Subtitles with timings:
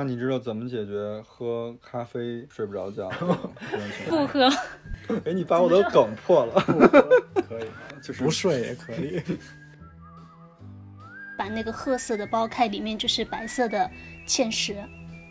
[0.00, 3.16] 那你知道怎么解决喝咖啡睡不着觉的
[3.70, 4.26] 这种 情况？
[4.26, 4.48] 不喝，
[5.26, 6.54] 哎，你把我的梗破了。
[7.46, 7.66] 可以，
[8.02, 9.22] 就是不睡也可以。
[11.36, 13.90] 把那个褐色的剥开，里面就是白色的
[14.26, 14.74] 芡实。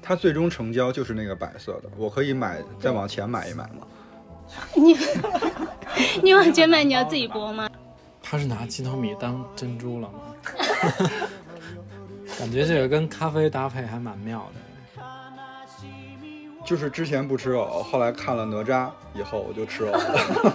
[0.03, 3.87] 它最终成交就是那个白色的，我可以买再往前买一买吗？
[4.75, 4.95] 你
[6.21, 7.67] 你往前买，你要自己剥吗？
[8.21, 10.19] 他是拿鸡头米当珍珠了吗？
[12.39, 15.03] 感觉这个跟咖啡搭配还蛮妙的。
[16.65, 20.53] 就是之前不吃藕，后来看了哪吒以后我就吃藕了。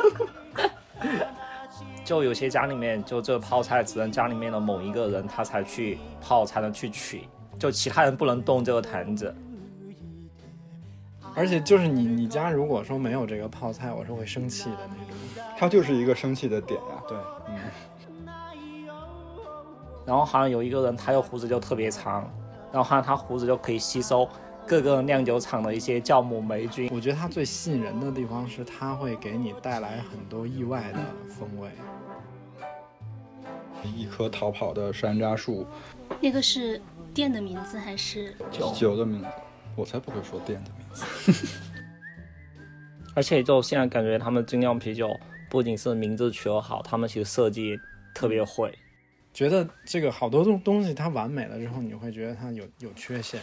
[2.02, 7.28] 就有些家里面，就这泡菜只能家里面的某一个人他才去泡，才能去取，
[7.58, 9.34] 就其他人不能动这个坛子。
[11.34, 15.44] 而且就是你你家如果说没有这个泡菜，我是会生气的那种。
[15.58, 17.18] 它就是一个生气的点呀、对，
[20.06, 22.22] 然后好像有一个人，他的胡子就特别长，
[22.72, 24.28] 然后好像他胡子就可以吸收
[24.66, 26.90] 各个酿酒厂的一些酵母霉菌。
[26.92, 30.98] 我觉得他最吸引人的地方是他会给你带来很多意外的
[31.28, 31.70] 风味。
[33.94, 35.66] 一棵逃跑的山楂树，
[36.18, 36.80] 那个是
[37.12, 38.34] 店的名字还是？
[38.50, 39.26] 酒的名字，
[39.76, 41.58] 我才不会说店的名字。
[43.14, 45.08] 而且就现在感觉他们精酿啤酒
[45.50, 47.78] 不仅是名字取得好，他们其实设计
[48.14, 48.76] 特别会。
[49.34, 53.40] 觉得这个好多东东西它完美了之后，你会觉得它有有缺陷。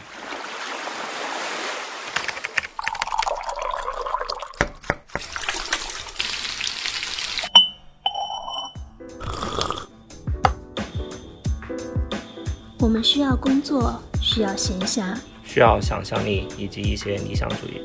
[12.80, 17.82] 我们需要工作，需要闲暇，需要想象力以及一些理想主义。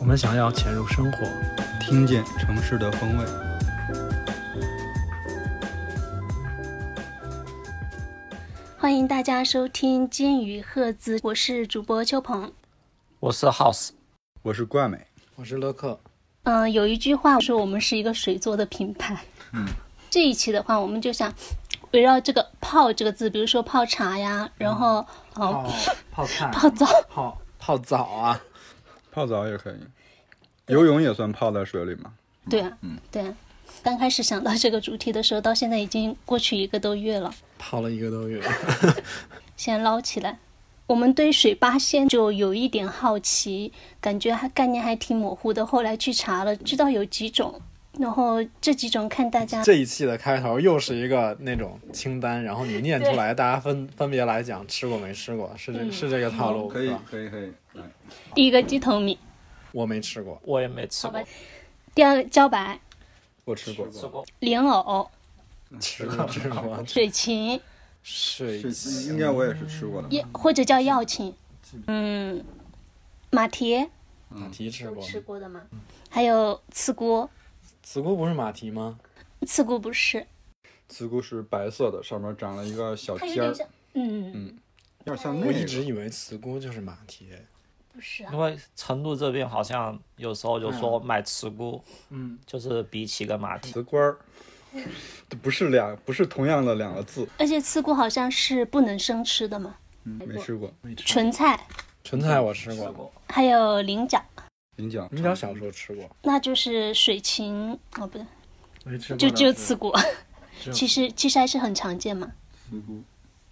[0.00, 1.18] 我们想要潜入生活，
[1.80, 3.49] 听见城市的风味。
[8.90, 12.52] 欢迎大家收听《金鱼赫兹》，我是主播秋鹏。
[13.20, 13.90] 我是 House，
[14.42, 16.00] 我是冠美，我是乐克。
[16.42, 19.16] 嗯、有一句话说我们是一个水做的品牌。
[19.52, 19.64] 嗯，
[20.10, 21.32] 这一期的话，我们就想
[21.92, 25.70] 围绕这个“泡”这个字，比如说泡茶呀，然后嗯、
[26.10, 28.40] 泡菜 泡澡，泡泡澡啊，
[29.12, 29.78] 泡澡也可以，
[30.66, 32.12] 游泳也算泡在水里吗？
[32.50, 32.76] 对啊，
[33.12, 33.32] 对啊。
[33.82, 38.42] 刚开始想到这个主题的时候，到现在已经过去一个多月了，泡了一个多月。
[39.56, 40.38] 先捞起来。
[40.86, 45.64] 我们对水八仙就有一点好奇，感觉还概念还挺模糊的。
[45.64, 47.60] 后来去查了，知道有几种，
[47.98, 57.52] 然后这几种看大家这一期的开头又是一个那种清单，然后你念出来， 大家分分别来讲吃过没吃过，是这、是这个套路，可以吧，可以，可以。
[57.74, 57.84] 来
[58.34, 59.16] 第一个鸡头米，
[59.70, 61.22] 我没吃过，我也没吃过。
[61.94, 62.80] 第二个茭白、
[63.50, 65.10] 我吃过，吃过，莲藕、
[65.80, 67.60] 吃过吃过， 水芹，
[68.00, 69.08] 水芹。
[69.08, 70.08] 应该我也是吃过的。
[70.08, 71.34] 也或者叫药芹，
[71.88, 72.44] 嗯，
[73.30, 73.88] 马蹄。
[74.28, 75.62] 马蹄吃过，吃过的吗？
[76.08, 77.28] 还有刺菇，
[77.82, 79.00] 茨菇不是马蹄吗？
[79.44, 80.24] 刺菇不是，
[80.88, 83.52] 刺菇是白色的，上面长了一个小尖儿，
[83.94, 84.30] 嗯。
[84.32, 84.58] 嗯，
[85.06, 85.52] 有点像那我。
[85.52, 87.26] 一直以为茨菇就是马蹄。
[87.92, 88.30] 不是啊。
[88.32, 93.72] 因，为成都这边好像有时候就说买茨菇，嗯，就是比起个马蹄。
[93.72, 94.18] 瓷官儿，
[95.28, 97.28] 这 不是两，不是同样的两个字。
[97.38, 100.72] 而且茨菇好像是不能生吃的嘛，嗯，没吃过。
[100.96, 101.66] 纯菜，
[102.04, 104.22] 纯菜我吃过，还有菱角，
[104.76, 108.26] 菱角，菱角小时候吃过，那就是水芹哦，不对，
[108.84, 109.92] 没吃过就只有刺菇，
[110.72, 112.30] 其实其实还是很常见嘛。
[112.70, 113.02] 茨菇，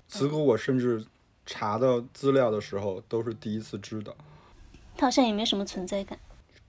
[0.09, 1.05] 茨菇我甚至
[1.51, 4.15] 查到资料的时候都是第一次知道。
[4.99, 6.19] 它好像也没什么存在感。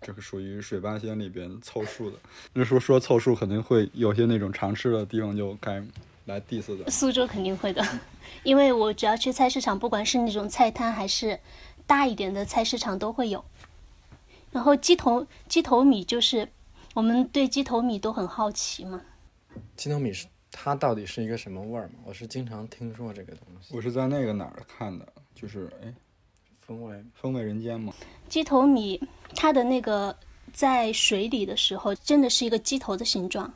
[0.01, 2.17] 这个属于水八仙里边凑数的。
[2.53, 5.83] 那说说凑数，肯定会有些那种常吃的地方就该
[6.23, 6.89] 来 diss 的。
[6.89, 7.85] 苏州肯定会的，
[8.43, 11.37] 因为我只要去菜市场，不管是那种菜摊还是
[11.85, 13.43] 大一点的菜市场都会有。
[14.51, 16.47] 然后鸡头鸡头米就是
[16.93, 19.01] 我们对鸡头米都很好奇嘛，
[19.75, 21.99] 鸡头米是它到底是一个什么味儿吗？
[22.05, 25.93] 我是经常听说这个东西，我是在那个哪儿看的，就是哎，
[26.59, 27.93] 风味风味人间嘛。
[28.27, 29.01] 鸡头米
[29.35, 30.15] 它的那个
[30.51, 33.53] 在水里的时候，真的是一个鸡头的形状。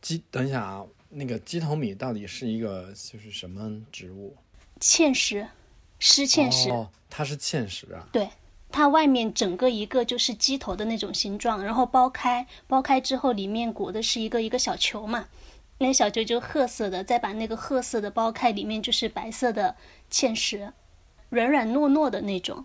[0.00, 0.22] 鸡。
[0.30, 4.34] 等一下啊，那个鸡头米到底是一个就是什么植物？
[4.80, 5.46] 芡实，
[5.98, 8.08] 湿芡实，哦，它是芡实啊。
[8.10, 8.28] 对，
[8.70, 15.28] 它外面整个一个就是鸡头的那种形状，然后剥开，剥开之后里面裹的是一个一个小球嘛，
[15.82, 19.74] 那小球就褐色的，再把那个褐色的剥开，里面就是白色的
[20.08, 20.72] 芡实，
[21.28, 22.64] 软软糯糯的那种。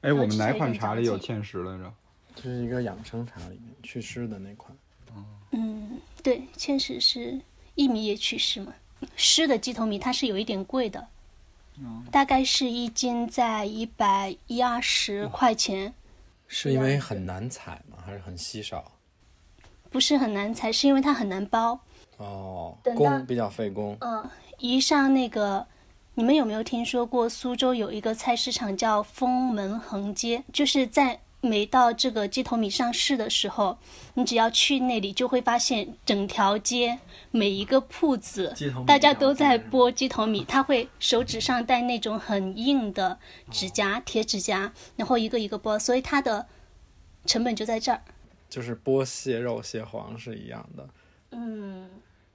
[0.00, 1.92] 哎，我们哪款茶里有芡实来着？
[2.34, 4.76] 这是一个养生茶里面祛湿的那款。
[5.50, 7.38] 嗯，对，芡实是
[7.76, 8.72] 薏米也祛湿嘛。
[9.14, 11.06] 湿的鸡头米它是有一点贵的，
[12.10, 15.92] 大概是一斤在一百一二十块钱，
[16.48, 17.98] 是因为很难采吗？
[18.04, 18.92] 还是很稀少？
[19.90, 21.78] 不是很难采，是因为它很难包。
[22.18, 23.96] 哦，等到工比较费工。
[24.00, 24.24] 嗯，
[24.58, 25.66] 一上那个，
[26.14, 30.42] 你们有没有听说过苏州有一个菜市场叫封门横街？
[30.52, 33.76] 就是在每到这个鸡头米上市的时候，
[34.14, 36.98] 你只要去那里，就会发现整条街
[37.30, 40.42] 每一个铺子鸡头，大家都在剥鸡头米。
[40.44, 43.18] 他会手指上戴那种很硬的
[43.50, 46.46] 指甲，铁指甲，然后一个一个剥，所以它的
[47.26, 48.00] 成本就在这儿。
[48.48, 50.88] 就是剥蟹肉、蟹黄是一样的。
[51.34, 51.88] 嗯，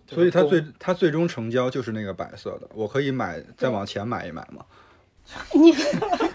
[0.08, 4.66] 所以它最它最终成交就是那个白色的，我可以买再往前买一买吗？
[5.54, 5.74] 你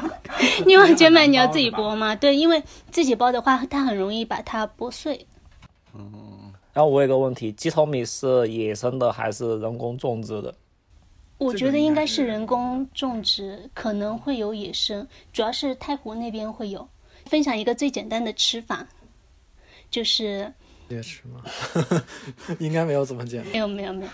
[0.65, 2.15] 你往前买，你要自己剥吗？
[2.15, 5.27] 对，因为自己剥的话，它很容易把它剥碎。
[5.95, 10.53] 嗯然后我有个问题，鸡头米是野生的还是人工种植的？
[11.39, 16.89] 我觉得应该是人工种植，可能会有野生，主要是太湖那边会有。
[17.27, 18.87] 分享一个最简单的吃法，
[19.91, 20.53] 就是
[20.95, 21.43] 别吃吗？
[22.59, 23.53] 应该没有怎么简单。
[23.53, 24.11] 没有没有没有，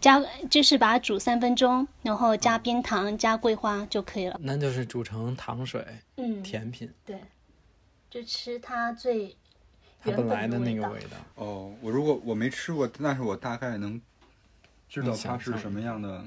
[0.00, 0.20] 加
[0.50, 4.36] 就是把它煮三分钟，然后加冰糖、加桂花就可以了。
[4.42, 5.86] 那就是煮成糖水
[6.16, 7.20] 嗯，甜品，对，
[8.08, 9.36] 就吃它最
[10.04, 11.16] 原它本来的那个味道。
[11.34, 14.00] 哦，我如果我没吃过，但是我大概能
[14.88, 16.26] 知道它是什么样的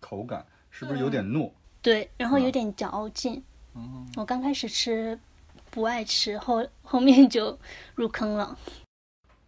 [0.00, 1.50] 口感，是不是有点糯？
[1.80, 3.42] 对，然后有啊点嚼劲。
[3.72, 5.18] 哦我刚开始吃
[5.70, 7.56] 不爱吃，后后面就
[7.94, 8.58] 入坑了。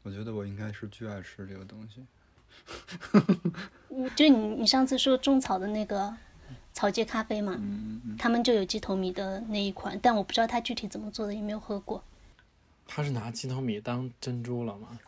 [0.03, 2.05] 我觉得我应该是巨爱吃这个东西。
[3.91, 6.13] 嗯就你你上次说种草的那个
[6.73, 12.03] 草芥咖啡嘛，嗯嗯，他们就有鸡头米的那一款，但我不知道它具体怎么做的，也没有喝过。
[12.87, 14.99] 他是拿鸡头米当珍珠了吗？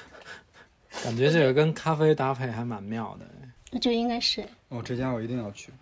[1.04, 3.26] 感觉这个跟咖啡搭配还蛮妙的。
[3.70, 5.72] 那就应该是哦，这家我一定要去。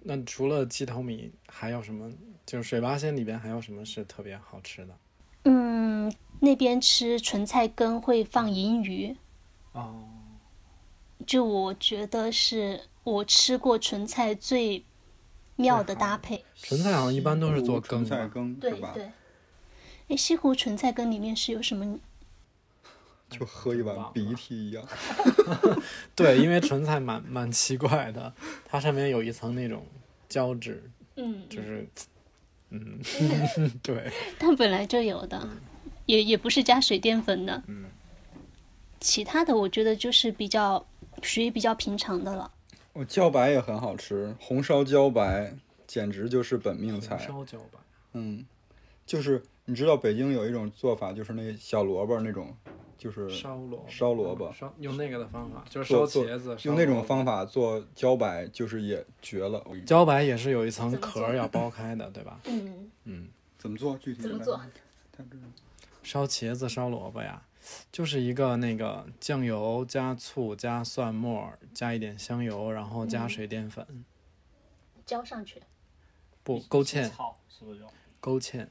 [0.00, 2.12] 那除了鸡头米，还有什么？
[2.44, 4.96] 就是水八仙里边还有什么是特别好吃的？
[5.50, 9.16] 嗯，那边吃纯菜根会放银鱼，
[9.72, 10.04] 哦，
[11.26, 14.84] 就我觉得是我吃过纯菜最
[15.56, 16.44] 妙的搭配。
[16.54, 18.54] 纯菜好像一般都是做纯菜羹？
[18.56, 18.92] 对吧？
[18.94, 19.10] 对。
[20.08, 21.98] 哎，西湖纯菜羹里面是有什么？
[23.30, 24.86] 就喝一碗鼻涕一样。
[26.14, 28.32] 对，因为纯菜蛮蛮奇怪的，
[28.64, 29.86] 它上面有一层那种
[30.28, 31.86] 胶质，嗯，就是，
[32.70, 33.00] 嗯，
[33.82, 35.48] 对，但本来就有的，
[36.06, 37.62] 也也不是加水淀粉的。
[37.66, 37.86] 嗯，
[39.00, 40.84] 其他的我觉得就是比较
[41.22, 42.50] 属于比较平常的了。
[42.92, 45.54] 我茭白也很好吃，红烧茭白
[45.86, 47.16] 简直就是本命菜。
[47.18, 47.78] 烧茭白，
[48.14, 48.44] 嗯，
[49.06, 52.56] 就是你知道北京有一种做法，就是那小萝卜那种，
[52.96, 59.62] 就是烧萝卜，烧萝卜烧用那个的方法，就是烧茄子，用那种方法做茭白，就是也绝了。
[59.86, 62.40] 茭白也是有一层壳要 剥开的，对吧？
[62.44, 63.28] 嗯，嗯，
[63.58, 63.94] 怎么做？
[63.98, 64.58] 具体怎么做？
[66.02, 67.42] 烧茄子、烧萝卜呀，
[67.92, 73.86] 就是一个那个酱油加醋加蒜末加一点香油，然后加嗯水淀粉，
[75.04, 75.60] 浇上去。
[76.42, 77.86] 不勾芡，炒是不是有？
[78.20, 78.66] 勾芡，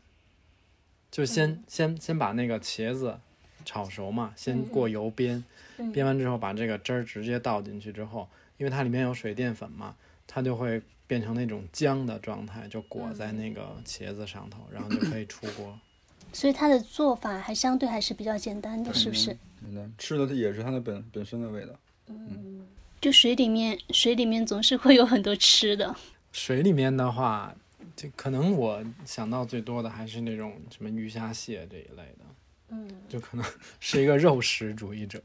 [1.12, 3.18] 就先、嗯先先把那个茄子
[3.66, 5.44] 炒熟嘛，先过油煸，
[5.78, 8.28] 嗯煸完之后把这个汁儿直接倒进去之后，
[8.58, 9.96] 因为它里面有水淀粉嘛，
[10.26, 15.78] 它就会变成那种浆的状态，就裹在那个茄子上头，然后就可以出锅。
[16.34, 19.26] 所以它的做法还相对还是比较简单的，是不是？
[19.62, 21.74] 简单，吃的它也是它的本本身的味道。
[22.08, 22.66] 嗯
[23.00, 25.96] 就水里面，水里面总是会有很多吃的。
[26.32, 27.56] 水里面的话，
[27.98, 32.26] 就可能我想到最多的还是那种什么鱼虾蟹这一类的，
[32.70, 33.44] 嗯，就可能
[33.82, 35.20] 是一个肉食主义者。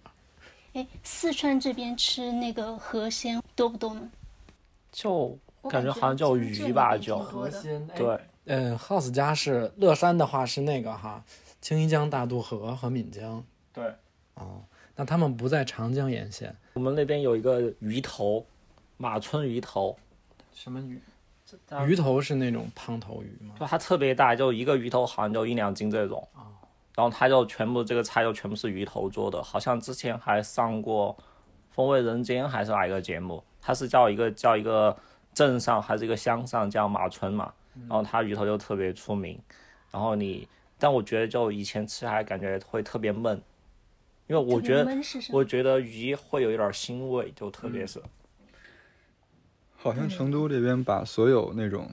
[0.72, 4.10] 哎，四川这边吃那个河鲜多不多呢？
[4.90, 5.38] 就
[5.70, 11.22] 感觉好像叫鱼吧，那边就挺多的鲜，对，嗯，House 家是乐山的话是那个哈，
[11.60, 13.44] 青衣江、大渡河和岷江。
[13.70, 13.84] 对，
[14.34, 14.64] 哦，
[14.96, 16.56] 那他们不在长江沿线。
[16.72, 18.46] 我们那边有一个鱼头，
[18.96, 19.94] 马村鱼头，
[20.54, 20.98] 什么鱼？
[21.66, 23.54] 它鱼头是那种胖头鱼吗？
[23.58, 26.26] 就它特别大，就一个鱼头好像就一两斤这种。
[26.94, 31.16] 然后它就全部这个菜就全部是鱼头做的，好像之前还上过
[31.70, 33.42] 《风味人间》还是哪一个节目？
[33.62, 34.94] 它是叫一个叫一个
[35.32, 37.50] 镇上还是一个乡上叫马村嘛，
[37.88, 39.38] 然后它鱼头就特别出名。
[39.90, 40.46] 然后你，
[40.78, 43.40] 但我觉得就以前吃还感觉会特别闷，
[44.26, 44.94] 因为我觉得？
[45.30, 48.02] 我觉得鱼会有一点腥味，就特别是。
[49.82, 51.90] 好像成都这边把所有那种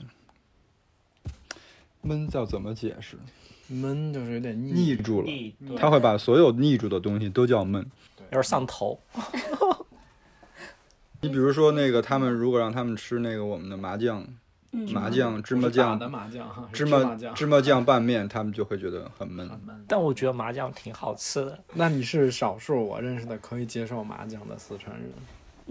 [2.01, 3.17] 闷叫怎么解释？
[3.67, 4.95] 闷就是有点腻腻。
[4.95, 7.83] 住了，对他会把所有腻住的东西都叫闷。
[8.17, 8.99] 有点上头。
[11.21, 14.25] 你比如说那个，他们如果让他们吃那个我们的麻酱、
[14.71, 17.33] 嗯麻酱、芝麻酱、的麻酱哈，芝麻麻酱。
[17.33, 19.49] 芝麻酱拌面，他们就会觉得很闷。
[19.87, 21.59] 但我觉得麻酱挺好吃的。
[21.73, 25.11] 那你是少数我认识的可以接受麻酱的四川人。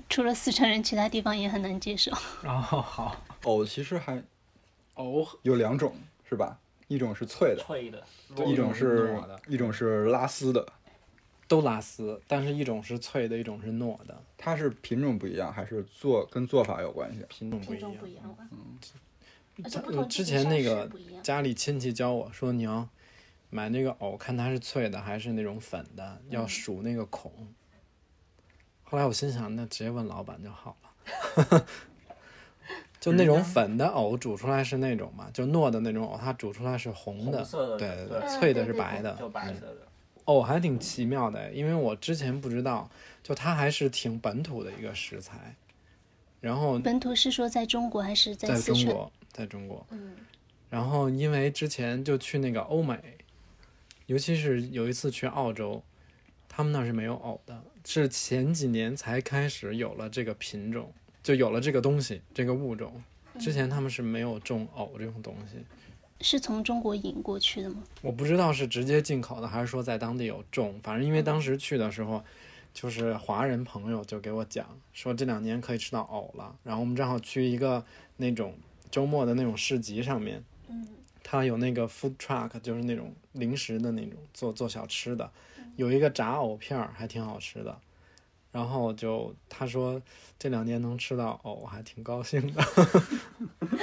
[0.09, 2.11] 除了四川人，其他地方也很难接受。
[2.45, 4.23] 哦，好，藕其实还
[4.95, 5.95] 藕有两种，
[6.29, 6.59] 是吧？
[6.89, 8.03] 一种是脆的，脆的，
[8.47, 10.67] 一种是，一种是拉丝的。
[11.47, 17.25] 都拉丝，但是一种是脆的，一种是糯的，它是品种不一样，还是做跟做法有关系？
[17.29, 17.95] 品种不一样。
[17.97, 18.47] 不一样吧？
[19.65, 20.91] 而且他不同之前那个
[21.23, 22.87] 家里亲戚教我说，你要
[23.49, 27.33] 买那个藕，看它是脆的还是那种粉的，要数那个孔。
[28.91, 31.67] 后来我心想，那直接问老板就好了。
[32.99, 39.87] 就那种粉的藕煮出来是那种嘛，就糯的那种藕，它煮出来是红的，红色的对对对脆的是白的，就白色的。
[40.25, 42.91] 藕还挺奇妙的，因为我之前不知道，
[43.23, 45.55] 就它还是挺本土的一个食材。
[46.41, 48.61] 然后本土是说在中国还是在在？
[48.61, 50.17] 中国，在中国，嗯，
[50.71, 53.19] 然后因为之前就去那个欧美，
[54.07, 55.83] 尤其是有一次去澳洲，
[56.49, 60.93] 他们那儿是没有藕的，是前几年才开始有了这个品种，
[61.23, 63.03] 就有了这个东西，这个物种。
[63.41, 65.57] 之前他们是没有种藕这种东西，
[66.21, 67.83] 是从中国引过去的吗？
[68.03, 70.79] 我不知道是直接进口的，还是说在当地有种。
[70.83, 72.23] 反正因为当时去的时候，
[72.75, 76.55] 就是华人朋友就给我讲说这两年可以吃到藕了。
[76.65, 77.83] 然后我们正好去一个
[78.19, 78.55] 那种
[78.91, 80.87] 周末的那种市集上面，嗯，
[81.23, 85.31] 它有那个 food truck，就是那种零食的那种做做小吃的，
[85.79, 87.79] 有一个炸藕片儿还挺好吃的。
[88.51, 90.01] 然后就他说
[90.39, 92.63] 这两年能吃到藕，还挺高兴的。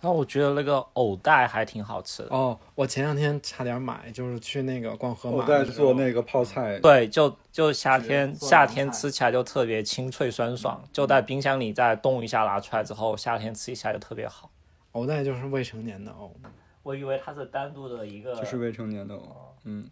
[0.00, 2.34] 然后我觉得那个藕带还挺好吃的。
[2.34, 14.50] 哦，我前两天差点买，就是去那个逛河我在马的时候做那个泡菜，对，就就夏天夏天吃起来就特别清脆酸爽，就在冰箱里再冻一下拿出来之后，夏天吃一下就特别好。
[14.92, 16.34] 藕带就是未成年的藕，
[16.82, 19.54] 我以为它是单独的一个，就是未成年的藕。
[19.62, 19.88] 嗯，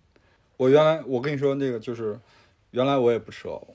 [0.61, 2.21] 我原来我跟你说那个就是，
[2.73, 3.75] 原来我也不吃藕。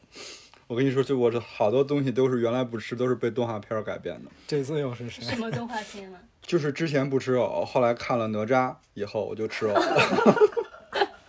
[0.67, 4.29] 我跟你说，就我这好多东西都是原来不吃，都是被动画片儿改编的。
[4.45, 5.23] 这次又是谁？
[5.23, 6.19] 什么动画片啊？
[6.45, 10.35] 就是之前不吃藕，后来看了哪吒以后，我就吃藕了。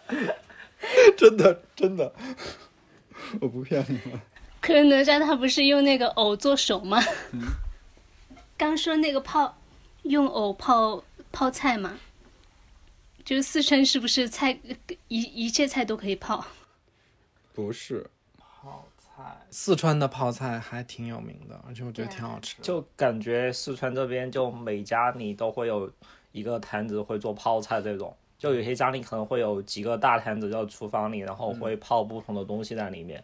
[1.16, 2.12] 真的真的，
[3.40, 4.20] 我不骗你们。
[4.60, 7.02] 可是哪吒他不是用那个藕做手吗？
[8.58, 9.56] 刚说那个泡
[10.02, 11.98] 用藕泡泡菜嘛，
[13.26, 14.56] 就是四川是不是菜
[15.09, 16.47] 一一切菜都可以泡？
[17.52, 22.54] 不是，泡菜，四川的泡菜还挺有名的，而且我觉得挺好吃。
[22.62, 25.92] 就感觉四川这边就每家里都会有
[26.30, 33.16] 一个摊子会做泡菜这种，就有些家里可能会有几个大摊子在厨房里，然后会泡不同的东西在里面，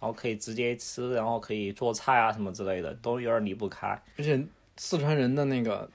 [0.00, 3.86] 然后可以直接吃，然后可以做菜啊什么之类的，都有点离不开。
[4.18, 4.44] 而且
[4.76, 5.88] 四川人的那个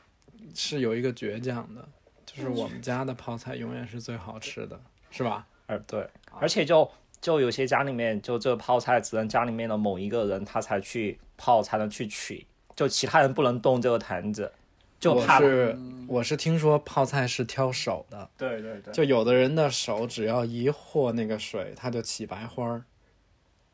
[0.55, 1.85] 是有一个倔强的，
[2.33, 5.45] 就是我们家的泡菜永远是最好吃的，是吧？
[5.67, 6.07] 呃，对，
[6.39, 12.45] 而且就就有些家里面，就这个泡菜只能家里面的某一个人他才去泡，才能去取，
[12.75, 14.51] 就其他人不能动这个坛子，
[14.99, 22.83] 就我怕是我是听说泡菜是挑手的，对对对，就有的人的手只要一和那个水，它就起白花儿，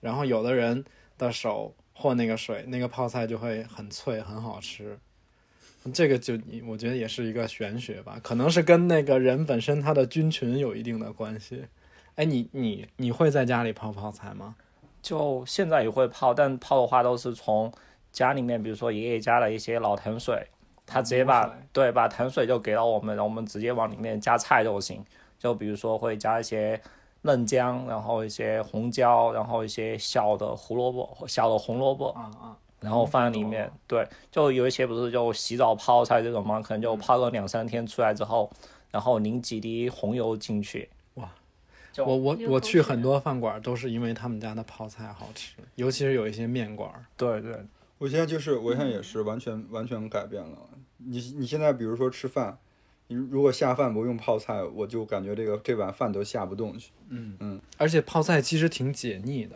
[0.01, 0.83] 然后有的人
[1.17, 4.97] 的手和那个水，那个泡菜就会很脆，很好吃。
[5.91, 6.33] 这个就
[6.65, 11.65] 我觉得也是一个玄学吧，可能是跟那个人本身他的菌群有一定的关系。
[12.15, 14.55] 哎，你你你会在家里泡泡菜吗？
[15.01, 17.71] 就现在也会泡，但泡的话都是从
[18.11, 20.45] 家里面，比如说爷爷家的一些老糖水，
[20.85, 25.05] 他直接把对把糖水就给到我们，然后我们直接往里面加菜就行。
[25.37, 26.81] 就比如说会加一些
[27.21, 33.71] 嫩姜，然后一些红椒，然后一些小的胡萝卜、小的红萝卜，啊啊，然后放在里面。
[33.87, 38.51] 对，就有一些不是就洗澡泡菜这种嘛，可能就泡个两三天出来之后，
[38.91, 40.89] 然后淋几滴红油进去。
[41.15, 41.31] 哇！
[41.97, 47.03] 我我我去很多饭馆都是因为他们家的泡菜好吃，尤其是有一些面馆儿。
[47.17, 47.57] 对对，
[47.97, 50.57] 我现在就是我现在也是完全完全改变了。
[50.97, 52.55] 你你现在比如说吃饭，
[53.07, 56.91] 你如果下饭不用泡菜，我就感觉这个这碗饭都下不动去。
[57.09, 59.55] 嗯嗯而且泡菜其实挺解腻的，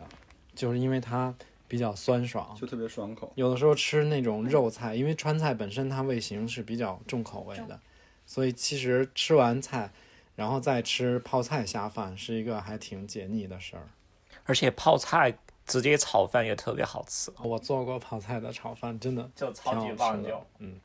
[0.52, 1.32] 就是因为它
[1.72, 2.54] 比较酸爽。
[2.54, 3.32] 就特别爽口。
[3.34, 7.80] 有的时候吃那种肉菜，因为川菜本身它味型是比较重口味的，
[8.26, 9.90] 所以其实吃完菜，
[10.36, 13.88] 然后再吃泡菜下饭是一个还挺解腻的事儿。
[14.44, 20.46] 而且泡菜直接炒饭也特别好吃，我做过泡菜的炒饭，真的就超级棒就。
[20.58, 20.78] 嗯，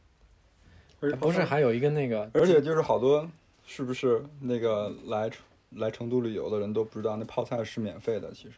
[1.02, 3.30] 而不是还有一个那个，而且就是好多
[3.66, 8.54] 是不是那个来成来成都旅游的人都不知道，那泡菜是免费的，其实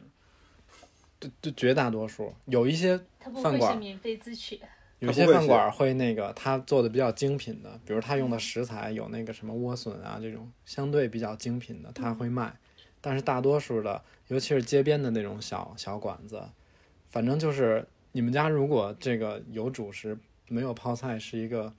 [1.20, 4.60] 对对，绝大多数有一些饭馆会是免费自取。
[5.00, 12.54] 有些饭馆会那个他做的比较精品的，比如他用的食材有那个什么莴笋啊这种相对比较精品的，他会卖。
[13.00, 16.42] 但是大多数的，尤其是街边的那种小小馆子，
[17.10, 20.18] 反正就是你们家如果这个有主食
[20.50, 21.74] 没有泡菜，是一个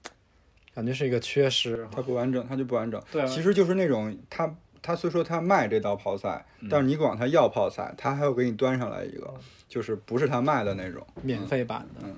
[0.73, 1.87] 感觉是一个缺失。
[1.91, 2.99] 它不完整，它就不完整。
[3.11, 9.33] 对啊其实就是那种他他虽说他卖这道泡菜，但是你管他要泡菜，他还要给你端上来一个，
[9.67, 11.05] 就是不是他卖的那种。
[11.21, 12.15] 免费版的，嗯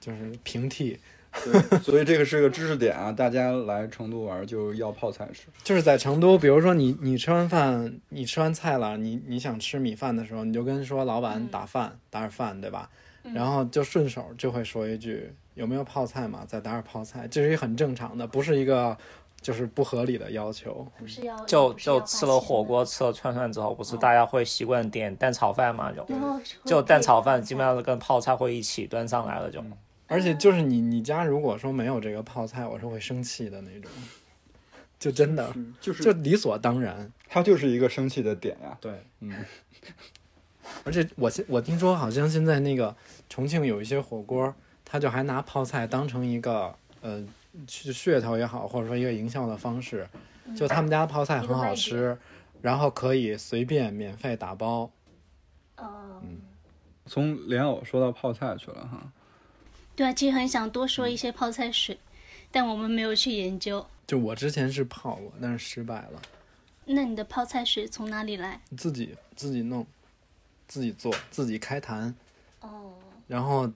[0.00, 0.98] 就是平替，
[1.44, 5.48] 对，所以这个是个知识点啊，大家来成都玩就要泡菜吃。
[5.62, 12.88] 就是在成都，比如说你你吃完饭，你吃完菜了，你你想吃米饭的时候，你就跟说老板打饭，打点饭，对吧？
[13.34, 18.96] 然后就顺手就会说一句有没有泡菜嘛，再打点泡菜，这是一个很正常的，不是一个
[19.42, 20.86] 就是不合理的要求。
[20.98, 25.92] 不是要就就吃了火锅，吃了串串之后，不是大家会习惯点蛋炒饭嘛？
[25.92, 26.06] 就
[26.64, 29.62] 就蛋炒饭基本上是跟泡菜会一起端上来了，就。
[30.06, 33.90] 而且就是你你家如果说没有这个泡菜，我是会生气的那种，
[34.98, 35.54] 就真的。
[35.80, 36.02] 就是。
[36.02, 37.10] 就理所当然。
[37.28, 38.76] 它就是一个生气的点呀。
[38.80, 39.32] 对，嗯，
[40.82, 42.94] 而且我现我听说好像现在那个
[43.28, 44.52] 重庆有一些火锅，
[44.84, 47.24] 他就还拿泡菜当成一个呃
[47.66, 50.08] 去噱头也好，或者说一个营销的方式，
[50.56, 52.16] 就他们家泡菜很好吃，
[52.60, 54.90] 然后可以随便免费打包。
[55.76, 56.22] 哦，
[57.06, 59.12] 从莲藕说到泡菜去了哈。
[59.96, 61.98] 对啊，其实很想多说一些泡菜水，
[62.50, 63.84] 但我们没有去研究。
[64.06, 66.22] 就我之前是泡过，但是失败了，
[66.86, 68.60] 那你的泡菜水从哪里来？
[68.76, 69.86] 自己自己弄，
[70.66, 72.14] 自己做，自己开坛。
[72.60, 72.94] 哦，
[73.26, 73.70] 然后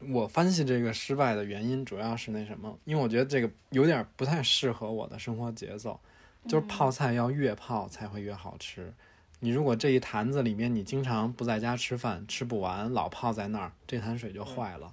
[0.00, 5.98] 我分析这个失败的原因，主要是那什么，因为我觉得这个有点不太适合我的生活节奏，
[6.46, 8.92] 就是泡菜要越泡才会越好吃。
[9.40, 14.92] 你如果这一坛子里面你经常不在家吃饭，吃不完，老泡在那儿，这坛水就坏了。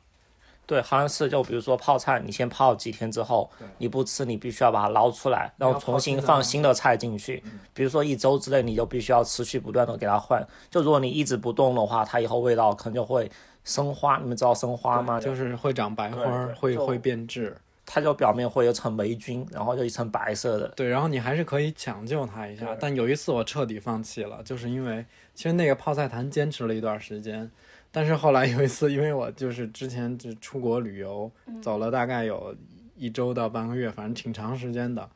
[0.68, 3.48] 对，好像是就比如说泡菜，你先泡几天之后，
[3.78, 7.44] 你不吃，你必须要把它捞出来，然后重新放新的菜进去。
[7.72, 10.44] 比如说一周之内，你就必须要持续不断的给它换。
[10.72, 13.32] 就如果你一直不动的话，它以后味道可能就会
[13.66, 14.18] 生花。
[14.20, 15.20] 你们知道生花吗？
[15.20, 17.58] 就是会长白花儿，会会变质。
[17.88, 20.68] 它就表面会有层霉菌，然后就一层白色的。
[20.70, 27.52] 对，然后你还是可以抢救它一下，但有一次我彻底放弃了，就是因为其实那个泡菜坛坚持了一段时间，
[27.92, 32.56] 但是后来有一次，因为我就是之前就出国旅游，走了大概有
[32.96, 35.08] 一周到半个月，反正挺长时间的，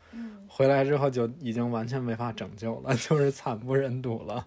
[0.47, 4.45] 回来之后就已经完全没法拯救了， 就是惨不忍睹了。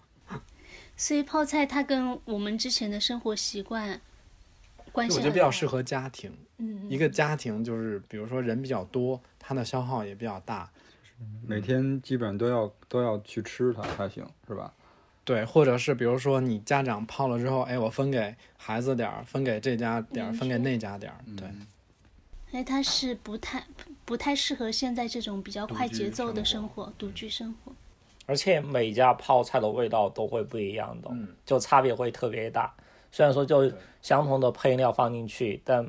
[0.95, 3.99] 所以泡菜它跟我们之前的生活习惯
[4.91, 10.69] 关系我觉得比较适合家庭，嗯，一个家庭就是比如说人比较多，它的消耗也比较大，
[11.47, 14.71] 每天基本上都要都要去吃它才行，是吧？
[15.25, 21.47] 对，或者是比如说你家长泡了之后，哎，我分给孩子点儿，分给这家点儿，嗯分给那家点儿，对。
[22.51, 23.63] 哎，它是不太
[24.05, 27.73] 不太适合现在这种比较快节奏的生活，独居生活。
[28.25, 31.09] 而且每家泡菜的味道都会不一样的，
[31.45, 32.73] 就差别会特别大。
[33.11, 35.87] 虽然说就相同的配料放进去，但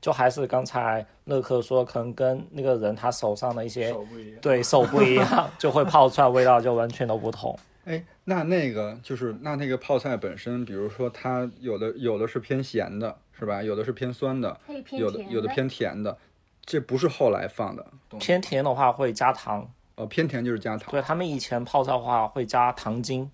[0.00, 3.94] 就还是刚才乐克说，可能跟那个人他手上的一些。
[4.42, 7.58] 对手不一样， 就会泡出来味道就完全都不同。
[7.84, 13.62] 哎，那那个就是那那个泡菜本身，比如说它有的有的是偏咸的，是吧？
[13.62, 14.58] 有的是偏酸的，
[14.90, 16.18] 有的有的偏甜的，
[16.64, 17.86] 这不是后来放的。
[18.18, 20.90] 偏甜的话会加糖，呃，偏甜就是加糖。
[20.90, 23.30] 对他们以前泡菜的话会加糖精，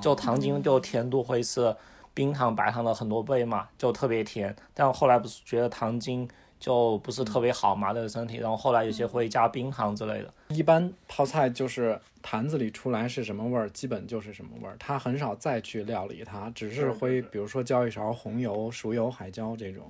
[0.00, 1.74] 就糖精就甜度会是
[2.14, 4.54] 冰糖、白糖的很多倍嘛，就特别甜。
[4.72, 6.28] 但后来不是觉得糖精
[6.60, 10.32] 就不是特别好嘛，对身体，然后后来有些会加冰糖之类的。
[10.48, 19.84] 一般泡菜就是坛子里出来是什么味儿，基本就是什么味儿，它很少再去料理它，只是会比如说浇一勺红油、熟油、海椒这种。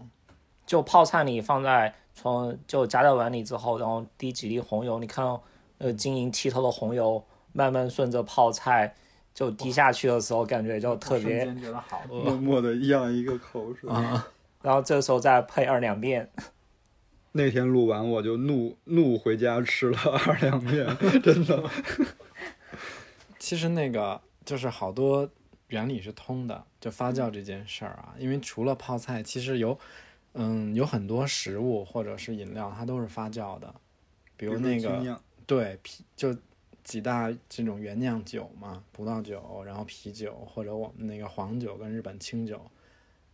[0.64, 5.40] 就泡菜你放在从就加在碗里之后，然后滴几滴红油，你看到
[5.78, 8.94] 呃晶莹剔透的红油慢慢顺着泡菜
[9.34, 11.44] 就滴下去的时候，感觉就特别。
[11.60, 13.88] 觉得好默默的咽一个口水。
[13.90, 14.28] 啊！
[14.62, 16.28] 然后这时候再配二两面，
[17.32, 20.84] 那天录完我就怒怒回家吃了二两面，
[21.22, 21.62] 真的。
[23.38, 25.28] 其实那个就是好多
[25.68, 29.78] 原理是通的，就发酵这件事儿啊，因为除了泡菜，其实有
[30.32, 33.72] 嗯有很多食物或者是饮料，它都是发酵的，
[34.36, 36.34] 比如那个对啤就
[36.82, 42.60] 几大这种原酿酒嘛，葡萄酒，然后啤酒或者我们那个黄酒跟日本清酒，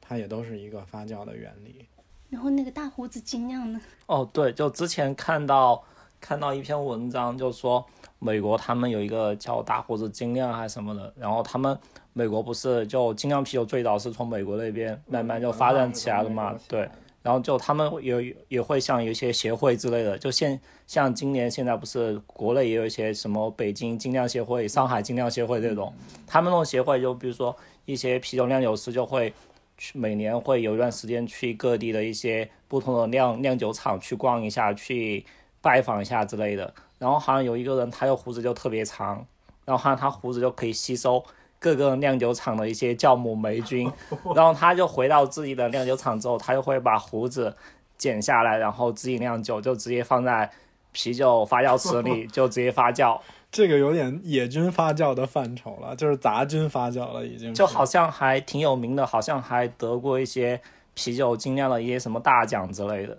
[0.01, 1.87] 它也都是一个发酵的原理。
[2.31, 3.81] 然后那个大胡子精酿呢？
[4.07, 5.83] 哦，对，就之前看到
[6.21, 7.85] 看到一篇文章，就说
[8.19, 11.79] 美国他们有一个叫大胡子精酿还是什么的，然后他们
[12.15, 16.59] 美国不是就精酿啤酒最早是从美国那边慢慢就发展起来的嘛？
[16.69, 16.89] 对，
[17.23, 25.93] 然后就他们也也会像有一些协会之类的，就现像今年现在不是国内也有一些什么北京精酿协会、上海精酿协会这种，
[26.27, 29.33] 他们那种协会就比如说一些啤酒酿酒师就会
[29.79, 35.25] 去每年会有一段时间去各地的一些不同的酿酿酒厂去逛一下，去
[35.61, 36.75] 拜访一下之类的。
[36.99, 39.27] 然后好像有一个人他的胡子就特别长，
[39.65, 41.25] 然后好像他胡子就可以吸收。
[41.63, 43.89] 各个酿酒厂的一些酵母霉菌，
[44.35, 47.55] 然后他就回到自己的酿酒厂之后，他就会把胡子
[47.97, 50.51] 剪下来，然后自己酿酒，就直接放在
[50.91, 53.21] 啤酒发酵池里， 就直接发酵。
[53.53, 60.61] 这个有点野菌发酵的范畴了，就是杂菌发酵了，已经就好像还挺有名的，好像还得过一些
[60.95, 63.17] 啤酒精酿的一些什么大奖之类的。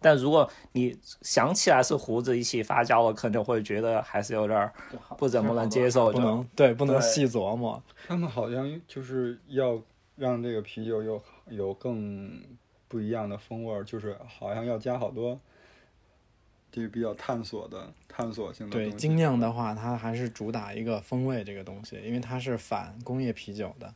[0.00, 4.70] 但如果你想起来是胡子一起发酵了，可能会觉得还是有点
[5.16, 7.82] 不怎么能接受，不能对，不能细琢磨。
[8.06, 9.82] 他们好像就是要
[10.14, 12.40] 让这个啤酒有有更
[12.86, 15.38] 不一样的风味儿，就是好像要加好多，
[16.70, 18.72] 这个比较探索的探索性的。
[18.76, 23.92] 对精酿的话，它还是主打一个风味这个东西，因为它是反工业啤酒的，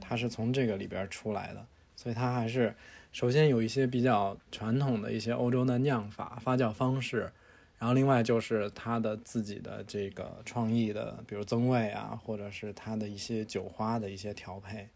[0.00, 2.74] 它是从这个里边出来的，所以它还是。
[3.14, 7.30] 首先有一些比较传统的一些欧洲的酿法、发酵方式，
[7.78, 14.88] 然后另外就是它的自己的这个创意的，比如增味啊，或者是它的一些酒花的一些调配。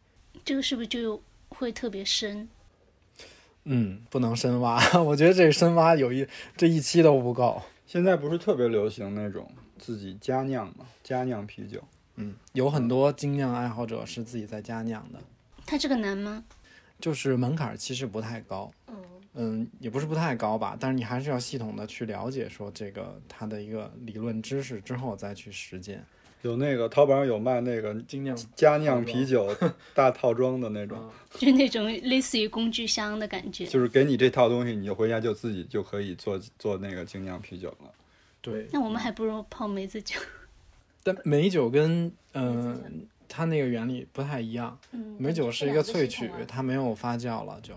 [0.45, 2.49] 这个是不是就会特别深？
[3.63, 6.27] 嗯，不能深挖， 我觉得这深挖有一
[6.57, 7.63] 这一期都不够。
[7.87, 11.81] 现在不是特别流行那种自己家酿嘛，家酿啤酒。
[12.17, 15.21] 嗯，有很多精酿爱好者是自己在家酿的。
[15.65, 16.43] 它这个难吗？
[17.01, 18.73] 就是门槛其实不太高，
[19.35, 26.05] 嗯，也不是不太高吧，但是你还是要系统的去了解说这个它的一个理论知识之后再去实践。
[26.43, 29.49] 有那个淘宝上有卖那个精酿家酿啤酒
[29.95, 30.99] 大套装的那种，
[31.35, 37.93] 就那种类似于工具箱的感觉，就是给你这套东西，你就回家就自己就可以做做那个精酿啤酒了。
[38.41, 40.19] 对，那我们还不如泡梅子酒。
[41.03, 43.07] 但梅酒跟嗯。
[43.29, 44.79] 它那个原理不太一样，
[45.19, 47.75] 美酒是一个萃取，它没有发酵了就。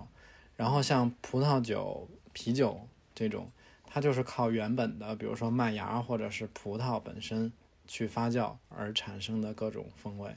[0.56, 2.80] 然后像葡萄酒、啤酒
[3.14, 3.52] 这种，
[3.86, 7.52] 它就是靠原本的，比如说麦芽或者是葡萄本身
[7.86, 10.32] 去发酵而产生的各种风味。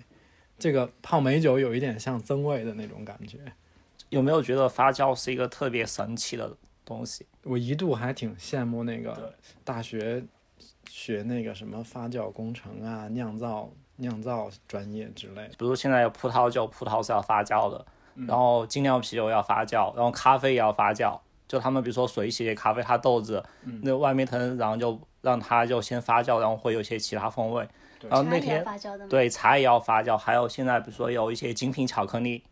[0.58, 3.38] 这个泡美酒有一点像增味的那种感觉。
[4.08, 7.26] 有没有觉得发酵是一个特别神奇的东西？
[7.42, 10.24] 我一度还挺羡慕那个大学
[10.88, 13.70] 学那个什么发酵工程啊、酿造。
[13.96, 17.84] 酿造专业之类，比如现在有葡萄酒，葡萄是要发酵的，
[18.26, 21.18] 然后精酿啤酒要发酵，然后咖啡也要发酵。
[21.46, 23.42] 就他们比如说水洗咖啡，它豆子
[23.82, 27.68] 那外面层，然后就让它就先发酵，然后会有一些其他风味。
[28.08, 28.64] 然后那天
[29.08, 32.42] 对茶也要发酵，还有现在比如说有一些精品巧克力，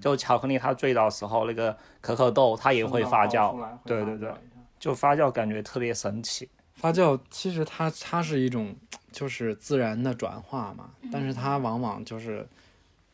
[0.00, 4.32] 就巧克力它最早时候那个可可豆它也会发酵，对对对，
[4.80, 6.48] 就发酵感觉特别神奇。
[6.78, 8.74] 发酵其实它它是一种
[9.10, 12.46] 就是自然的转化嘛，但是它往往就是，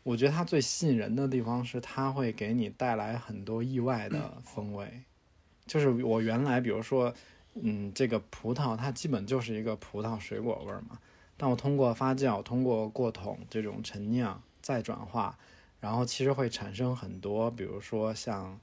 [0.02, 5.02] 我觉得它最吸引人的地方是它会给你带来很多意外的风味，
[5.66, 7.14] 就是我原来比如说，
[7.54, 10.98] 嗯，这个葡萄它基本就是一个葡萄水果味儿嘛，
[11.38, 15.38] 但我通过发酵，通过过桶这种陈酿再转化，
[15.80, 18.60] 然后其实会产生很多，比如说像，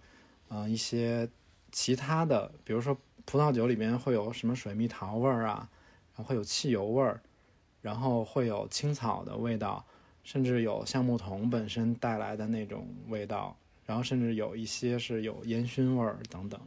[0.49, 1.27] 嗯，一些
[1.71, 2.95] 其他的，比如说。
[3.25, 5.69] 葡萄酒里面会有什么水蜜桃味儿啊，
[6.15, 7.21] 然后会有汽油味儿，
[7.81, 9.85] 然后会有青草的味道，
[10.23, 13.55] 甚至有橡木桶本身带来的那种味道，
[13.85, 16.59] 然后甚至有一些是有烟熏味儿等等。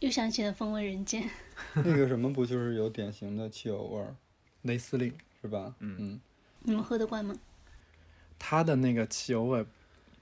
[0.00, 1.22] 又想起了《风味人间》。
[1.74, 4.14] 那个什么不就是有典型的汽油味儿？
[4.62, 5.74] 雷司令是吧？
[5.78, 6.20] 嗯嗯。
[6.60, 7.34] 你们喝得惯吗？
[8.38, 9.64] 它的那个汽油味。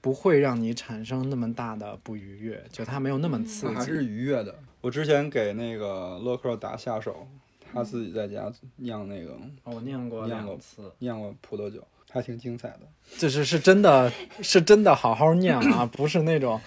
[0.01, 4.55] 不会让你产生那么大的不愉悦，就它没有那么刺激，还是愉悦的。
[4.81, 7.27] 我之前给那个乐克打下手，
[7.71, 12.79] 他自己在家酿那个，我酿过酿过次，酿过葡萄酒，还挺精彩的。
[13.19, 14.11] 就是是真的，
[14.41, 16.59] 是真的好好酿啊， 不是那种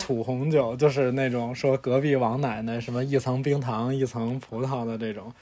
[0.00, 5.32] 土红酒，就是那种说隔壁王奶奶什么一层冰糖一层葡萄的这种。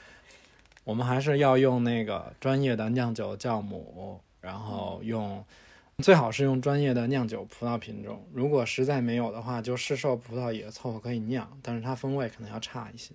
[0.83, 5.43] 我们还是要用那个专业的酿酒酵母，然后用。
[6.01, 13.13] 最好是用专业的酿酒葡萄品种，如果实在没有的话，就市售葡萄也凑合可以酿，但是它风味可能要差一些。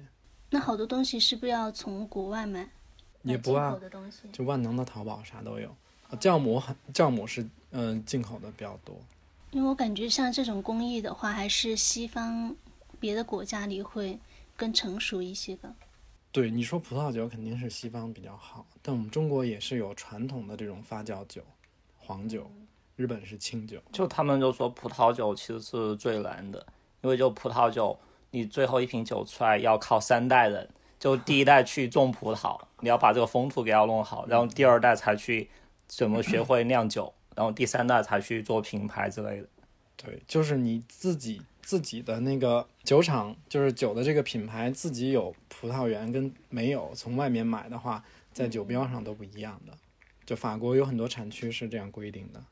[0.50, 2.68] 那好多东西是不是要从国外买？
[3.22, 3.76] 也不啊，
[4.32, 5.74] 就万能的淘宝啥都有。
[6.20, 8.96] 酵母很，酵母是嗯进口的比较多。
[9.50, 12.54] 因为我感觉像这种工艺的话，还是西方
[13.00, 14.18] 别的国家里会
[14.56, 15.74] 更成熟一些的。
[16.30, 21.42] 对，你说葡萄酒肯定是西方比较好，但我们中国也是有传统的这种发酵酒。
[21.98, 22.48] 黄酒，
[22.96, 23.78] 日本是清酒。
[23.92, 26.66] 就他们就说葡萄酒其实是最难的，
[27.02, 27.98] 因为就葡萄酒，
[28.30, 35.48] 你最后一瓶酒出来要靠三代人，就第一代去种葡萄，你要把这个风土给要弄好，然后第二代才去
[35.86, 39.48] 怎么学会酿酒，然后第三代才去做品牌之类的。
[39.96, 49.72] 对，就是你自己自己的那个酒厂，就是酒的这个品牌自己有葡萄园跟没有从外面买的话，在酒标上都不一样的。
[50.26, 52.42] 就法国有很多产区是这样规定的，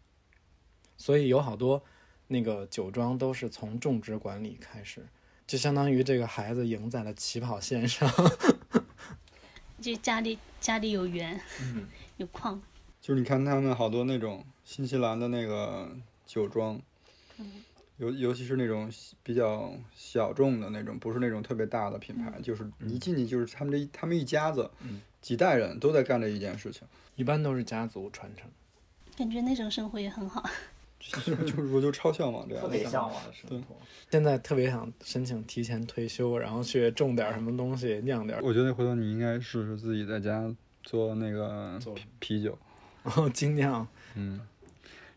[0.96, 1.83] 所以有好多
[2.28, 5.07] 那个酒庄都是从种植管理开始，
[5.46, 8.11] 就相当于这个孩子赢在了起跑线上。
[9.80, 12.62] 就家里家里有园，嗯有矿，
[13.02, 16.80] 就是你看他们好多那种新西兰的那个酒庄，
[17.98, 18.90] 尤尤其是那种
[19.22, 24.70] 比较小众的那种，不是那种特别大的品牌，就是你一进去就是他们这一他们一家子，
[25.20, 28.48] 几代人都在干这一件事情，一般都是家族传承。
[29.18, 30.42] 感觉那种生活也很好。
[31.00, 32.85] 就是就我就超向往这样特别。
[32.85, 33.61] 向往的对
[34.11, 38.42] 现在特别想申请提前退休，然后去种点什么东西，酿点儿。
[38.42, 42.57] 我觉得回头你应该试试自己在家做那个做啤啤酒，
[43.02, 44.40] 然后精酿，嗯，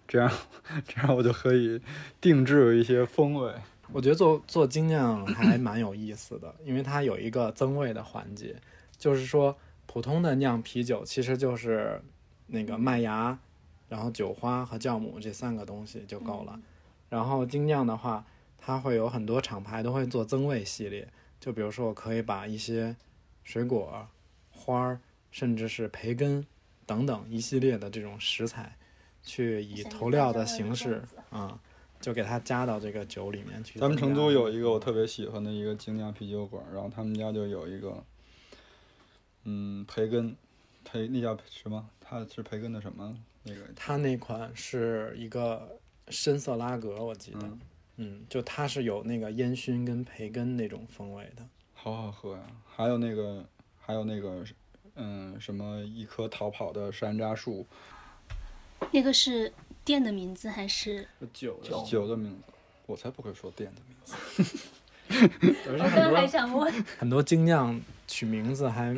[0.07, 0.31] 这样
[0.87, 1.79] 这样我就可以
[2.19, 3.53] 定制一些风味。
[3.93, 8.53] 我觉得做做精酿还蛮有意思的，因为它有一个增味的环节，
[8.97, 12.01] 就是说普通的酿啤酒其实就是
[12.47, 13.39] 那个麦芽，
[13.87, 16.59] 然后酒花和酵母这三个东西就够了。
[17.09, 18.25] 然后精酿的话，
[18.57, 21.07] 它会有很多厂牌都会做增味系列，
[21.39, 22.95] 就比如说我可以把一些
[23.43, 24.07] 水果、
[24.51, 24.99] 花儿，
[25.31, 26.45] 甚至是培根
[26.85, 28.77] 等等一系列的这种食材，
[29.23, 31.59] 去以投料的形式啊、
[32.01, 33.79] 就给它加到这个酒里面去。
[33.79, 38.03] 咱们成都有一个我特别喜欢的一个精酿啤酒馆，然后他们家就有一个，
[39.45, 40.35] 嗯，培根，
[40.83, 41.87] 培那叫什么？
[42.01, 43.17] 它是培根的什么？
[43.47, 45.79] 那个它那款是一个
[46.09, 47.59] 深色拉格，我记得，嗯
[47.95, 51.43] 嗯就它是有那个烟熏跟培根那种风味的。
[51.73, 52.43] 好好喝呀！
[52.65, 53.45] 还有那个，
[53.79, 54.43] 还有那个，
[54.95, 57.65] 嗯，什么一棵逃跑的山楂树，
[58.91, 59.53] 那个是
[59.85, 61.07] 店的名字还是？
[61.33, 62.53] 酒酒酒的名字，
[62.87, 64.59] 我才不会说店的名字。
[65.09, 68.93] 而且很刚还想问，很多精酿取名字还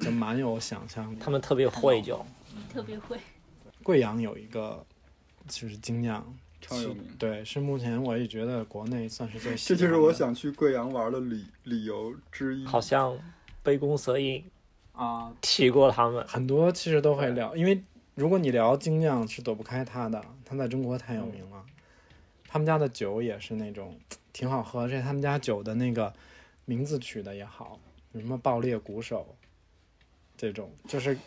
[0.00, 1.16] 就蛮有想象力。
[1.18, 2.24] 他们特别会就
[2.72, 3.18] 特别会。
[3.90, 4.86] 贵阳有一个
[5.48, 6.24] 就是精酿，
[6.60, 9.74] 超有名对，是目前我也觉得国内算是最 这。
[9.74, 12.64] 就是我想去贵阳玩的理理由之一。
[12.64, 13.18] 好像
[13.64, 14.44] 杯弓蛇影
[14.92, 16.24] 啊，提过他们。
[16.24, 17.82] 很多其实都会聊，因为
[18.14, 21.66] 如果你聊精酿是躲不开他的，他在中国太有名了。
[22.46, 23.98] 他们家的酒也是那种
[24.32, 26.14] 挺好喝，而且他们家酒的那个
[26.64, 27.80] 名字取的也好，
[28.12, 29.34] 什么爆裂鼓手，
[30.36, 31.18] 这种就是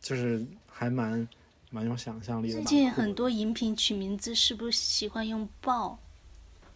[0.00, 1.28] 就是还蛮
[1.70, 2.54] 蛮有想象力的。
[2.54, 5.98] 最近很多饮品取名字是不是喜欢用暴、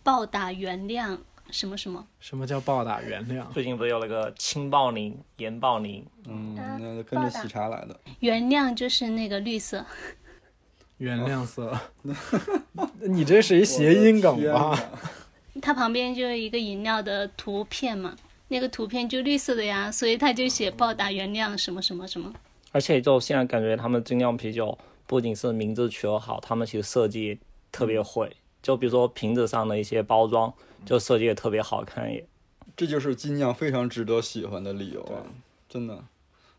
[0.02, 1.18] 暴打原谅
[1.50, 2.06] 什么什么？
[2.20, 3.50] 什么叫暴打原谅？
[3.52, 7.98] 最近不是有那个氢爆宁、盐爆宁，嗯，啊那就跟着喜茶来的。
[8.20, 9.84] 原谅就是那个绿色，
[10.98, 11.78] 原谅色，
[13.00, 14.78] 你这是一谐音梗吧？
[15.54, 18.16] 哪 它旁边就有一个饮料的图片嘛，
[18.48, 22.32] 那个图片就绿色的呀，所以他就写暴打原谅什么什么什么。
[22.72, 27.38] 而且就现在感觉他们精酿啤酒不仅是名字取得好，他们其实设计
[27.70, 28.36] 特别会。
[28.62, 30.52] 就比如说瓶子上的一些包装，
[30.84, 32.26] 就设计也特别好看也。
[32.76, 35.26] 这就是精酿非常值得喜欢的理由啊！
[35.68, 36.04] 真的，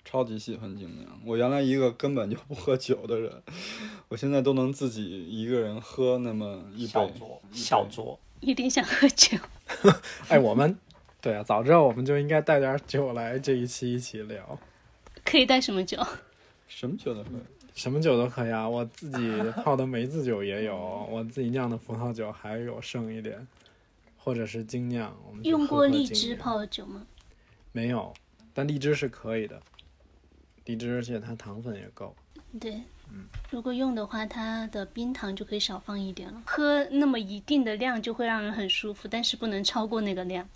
[0.06, 1.20] 超级喜欢精酿。
[1.26, 3.42] 我原来一个根本就不喝酒的人，
[4.10, 6.92] 我现在都能自己一个人喝那么一杯。
[6.92, 8.18] 小酌，小酌。
[8.42, 9.38] 有点想喝酒，
[10.28, 10.78] 哎，我们
[11.22, 14.60] 对啊，早知道我们就应该带点酒来这一期一起聊。
[15.24, 15.98] 可以带什么酒？
[16.68, 17.42] 什么酒都可以。
[17.76, 19.32] 什么酒都可以啊，我自己
[19.64, 20.78] 泡的梅子酒也有，
[21.10, 23.48] 我自己酿的葡萄酒还有剩一点，
[24.16, 25.16] 或者是精酿。
[25.28, 27.06] 我们就用过荔枝泡的酒吗？
[27.72, 28.14] 没有？
[28.54, 29.60] 但荔枝是可以的，
[30.66, 32.16] 荔枝而且它糖分也够。
[32.62, 32.84] 对，
[33.50, 36.44] 如果用的话，它的冰糖就可以少放一点了。
[36.46, 40.48] 喝那么一定的量就会让人很舒服，但是不能超过那个量。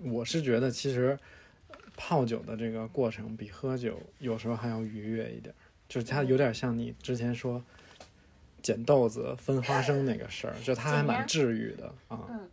[0.00, 1.18] 我是觉得其实
[2.00, 5.58] 泡酒的这个过程比喝酒有时候还要愉悦一点儿，
[5.88, 7.60] 就是它有点像你之前说
[8.62, 12.24] 捡豆子分花生那个事儿，就它还蛮治愈的啊。
[12.30, 12.48] 嗯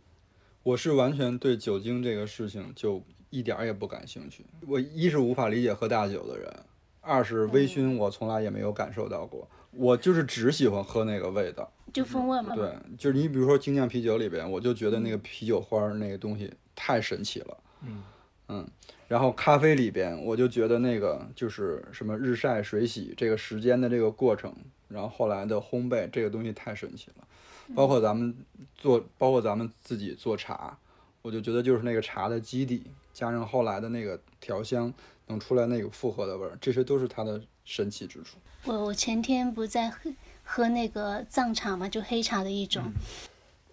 [0.64, 4.44] 我是完全对酒精这个事情就一点儿也不感兴趣。
[4.66, 6.52] 我一是无法理解喝大酒的人，
[7.00, 9.48] 二是微醺我从来也没有感受到过。
[9.70, 11.72] 我就是只喜欢喝那个味道。
[11.92, 12.56] 就风味嘛。
[12.56, 17.56] 对，就是你比如说精酿啤酒里边，我就觉得那个啤酒花儿那个东西太神奇了。
[17.82, 18.02] 嗯，
[18.48, 18.66] 嗯，
[19.08, 24.54] 然后咖啡里边，我就觉得那个就是什么日晒水洗这个时间的这个过程，
[24.88, 27.26] 然后后来的烘焙这个东西太神奇了。
[27.74, 28.32] 包括咱们
[28.76, 30.78] 做，包括咱们自己做茶，
[31.22, 34.94] 我就觉得就是那个茶的基底，加上后来的那个调香，
[35.26, 38.36] 能出来那个复合的味儿，这些都是它的神奇之处。
[38.64, 40.12] 我我前天不在喝
[40.44, 42.84] 喝那个藏茶嘛，就黑茶的一种，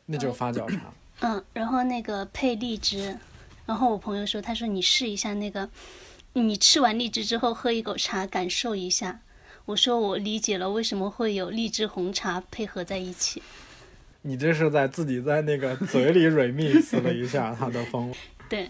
[0.08, 0.92] 那就是发酵茶。
[1.20, 3.16] 嗯，然后那个配荔枝，
[3.66, 5.70] 然后我朋友说，他说你试一下那个，
[6.34, 9.22] 你吃完荔枝之后喝一口茶，感受一下。
[9.66, 13.42] 我说我理解了为什么会有荔枝红茶配合在一起。
[14.24, 18.18] 你这是在自己在那个嘴里 remix 了一下它的风味。
[18.50, 18.70] 对，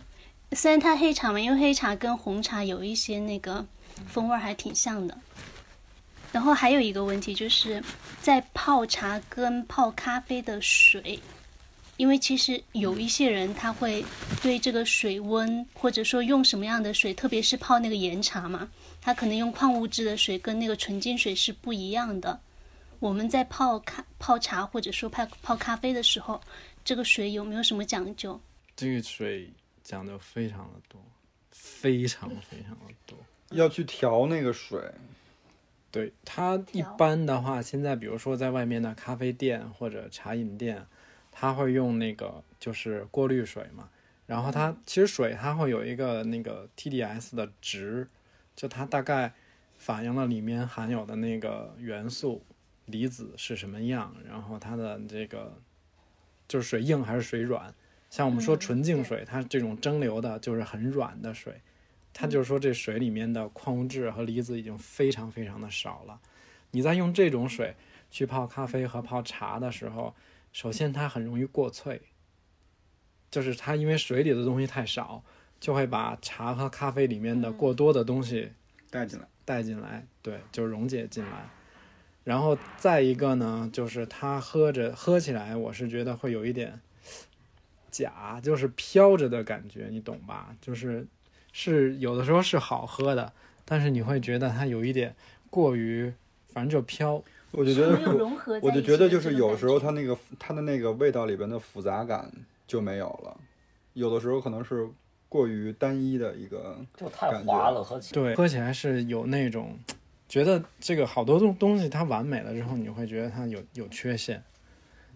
[0.51, 3.65] 虽然它黑茶嘛，因为黑茶跟红茶有一些那个
[4.07, 5.17] 风味还挺像的。
[6.31, 7.83] 然后还有一个问题就是
[8.19, 11.19] 在泡茶跟泡咖啡的水，
[11.97, 14.03] 因为其实有一些人他会
[14.41, 22.39] 对这个水温或者说用什么样的水，特别是泡那个岩茶嘛，他可能用矿物质的水跟那个纯净水是不一样的。
[22.99, 26.41] 我们在泡咖泡茶或者说泡泡咖啡的时候，
[26.83, 28.39] 这个水有没有什么讲究？
[28.75, 29.49] 这个水
[29.83, 30.99] 讲究非常的多，
[31.51, 33.17] 非常 非常的多。
[33.51, 34.81] 要去调那个水，
[35.91, 40.83] 对它一般的话，现在比如说在外面的咖啡店或者茶饮店，
[41.33, 43.89] 它会用那个就是过滤水嘛。
[44.25, 48.07] 然后它其实水它会有一个那个 TDS 的值，
[48.55, 49.33] 就它大概
[49.77, 52.45] 反映了里面含有的那个元素。
[52.87, 54.13] 离子是什么样？
[54.27, 55.57] 然后它的这个
[56.49, 57.73] 就是水硬还是水软？
[58.09, 61.61] 像我们说纯净水，它这种蒸馏的就是很软的水，
[62.11, 66.19] 它就是说这水里面的矿物质和离子已经非常非常的少了。
[66.71, 67.73] 你在用这种水
[68.11, 70.13] 去泡咖啡和泡茶的时候，
[70.53, 71.99] 首先它很容易过萃，
[73.31, 75.23] 就是它因为水里的东西太少，
[75.59, 78.51] 就会把茶和咖啡里面的过多的东西
[78.91, 81.49] 带进来，带进来，对，就溶解进来。
[82.23, 86.79] 然后再一个呢，就是它喝着喝起来，我是觉得会有一点
[87.89, 90.55] 假，就是飘着的感觉，你懂吧？
[90.61, 91.07] 就是
[91.51, 93.33] 是有的时候是好喝的，
[93.65, 95.15] 但是你会觉得它有一点
[95.49, 96.13] 过于，
[96.49, 97.23] 反正就飘。
[97.53, 102.29] 我就觉得没有融合在我就觉得就是有时候它那个它的那个味道里边的复杂感
[102.67, 103.37] 就没有了，
[103.93, 104.89] 有的时候可能是
[105.29, 108.21] 过于单一的一个就太感觉滑了，喝起来。
[108.21, 109.77] 对，喝起来是有那种
[110.27, 114.43] 觉得这个好多东东西它完美了之后，你会觉得它有有缺陷。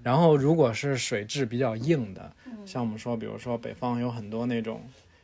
[0.04, 2.32] 然后如果是水质比较硬的，
[2.66, 4.82] 像我们说，比如说北方有很多那种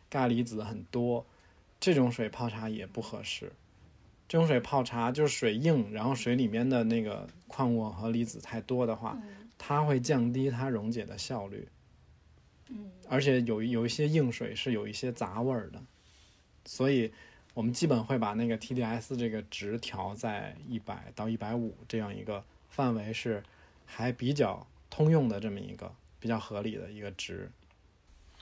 [0.10, 1.24] 钙离子很多，
[1.80, 3.52] 这种水泡茶也不合适。
[4.34, 9.16] 这种水泡茶就是水硬，然后水里面的那个矿物和离子太多的话，
[9.60, 11.68] 它会降低它溶解的效率。
[13.08, 15.80] 而且有有一些硬水是有一些杂味儿的，
[16.66, 17.14] 所以
[17.54, 23.44] 我们基本会把那个 TDS 这个值调在一百到一百五这样一个范围，是
[23.86, 27.52] 还比较通用的这么一个比较合理的一个值。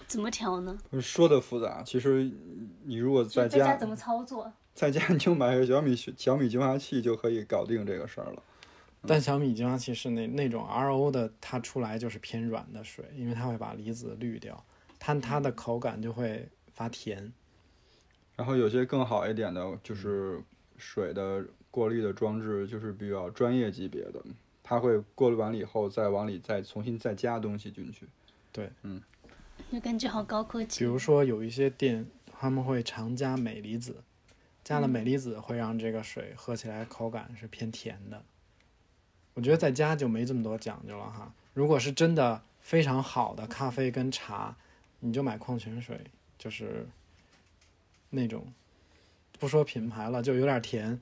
[0.08, 0.80] 怎么调呢？
[1.01, 2.32] 说的复杂，其实
[2.86, 4.54] 你如果在家怎么操作？
[4.73, 8.43] 在家你就买个小米小米净化器就可以搞定这个事儿了。
[9.07, 14.63] 但小米净化器是那那种 RO 的，它出来就是偏软的水，因为它会把离子滤掉，
[14.99, 17.34] 它它的口感就会发甜。
[18.36, 20.41] 然后有些更好一点的，就是
[20.77, 24.23] 水的过滤的装置，就是比较专业级别的，
[24.62, 28.07] 它会过滤完了以后再往里再重新再加东西进去。
[28.51, 29.01] 对，嗯
[29.71, 30.79] 就感觉好高科技。
[30.79, 33.95] 比如说有一些店他们会常加镁离子，
[34.71, 38.23] 加了嗯镁离子会让这个水喝起来口感是偏甜的。
[39.34, 41.34] 我觉得在家就没这么多讲究了哈。
[41.53, 44.55] 如果是真的非常好的咖啡跟茶，
[45.01, 45.99] 你就买矿泉水，
[46.38, 46.88] 就是
[48.12, 48.53] 那种
[49.38, 50.97] 不说品牌了，就有点甜，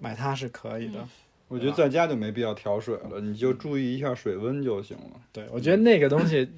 [0.00, 1.06] 买它是可以的。
[1.46, 5.20] 我觉得在家就没必要调水了，你就注意一下水温就行了。
[5.32, 6.50] 对，我觉得那个东西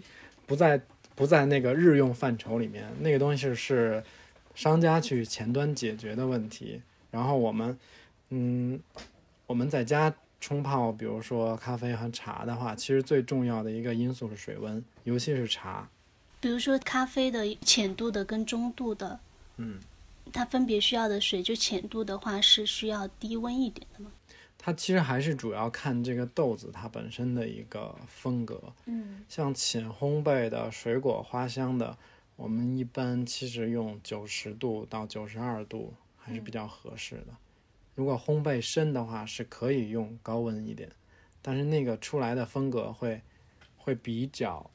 [0.47, 0.81] 不在
[1.15, 4.05] 不在那个日用范畴里面，那个东西是是
[4.57, 6.83] 商家去前端解决的问题。
[7.13, 7.79] 然后我们，
[8.31, 8.81] 嗯，
[9.47, 15.89] 我们在家冲泡，比如说咖啡和茶的话，其实最重要的一个因素是水温，尤其是茶。
[16.41, 19.19] 比如说咖啡的浅度的跟中度的，
[19.57, 19.79] 嗯，
[20.33, 24.11] 它分别需要的水，就浅度的话是需要低温一点的嘛。
[24.59, 28.61] 它其实还是主要看这个豆子它本身的一个风格。
[28.87, 31.97] 嗯，像浅烘焙的水果花香的，
[32.37, 37.37] 我们一般其实用九十度到九十二度还是比较合适的。
[37.95, 40.91] 如果烘焙深的话，是可以用高温一点，
[41.41, 43.23] 但是那个出来的风格会
[43.79, 44.71] 会比较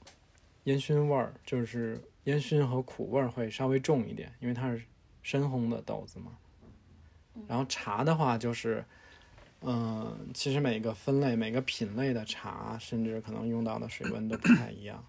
[0.64, 4.82] 烟熏味儿，就是烟熏和苦味儿会稍微重一点，因为它是
[5.22, 6.32] 深烘的豆子嘛。
[7.48, 8.84] 然后茶的话就是，
[9.62, 15.06] 嗯、其实每个分类、每个品类的茶，甚至可能用到的水温都不太一样。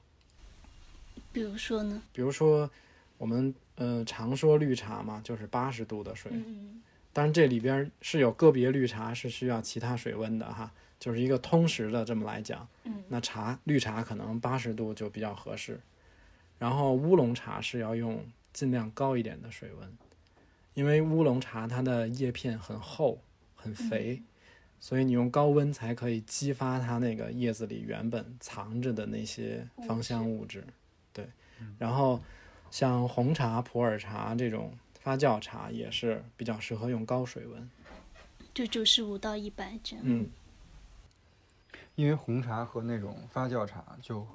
[1.32, 2.02] 比如说呢？
[2.12, 2.70] 比如说，
[3.18, 6.82] 我们呃常说绿茶嘛，就是八十度的水，嗯
[7.14, 12.66] 当然这里边是有个别绿茶是需要其他水温的哈，就是一个通识的这么来讲。
[12.84, 15.78] 嗯，那茶绿茶可能八十度就比较合适，
[16.58, 19.98] 然后乌龙茶是要用尽量高一点的水温，
[20.72, 23.20] 因为乌龙茶它的叶片很厚
[23.54, 24.22] 很肥，
[24.80, 30.64] 所以你用高温才可以激发它那个叶子里原本藏着的那些芳香物质。
[31.78, 32.20] 对，然后
[32.70, 37.70] 像红茶、普洱茶这种发酵茶也是比较适合用高水温。
[38.54, 40.04] 就九十五到一百这样。
[40.06, 40.28] 嗯，
[41.94, 44.26] 因为红茶和那种发酵茶就，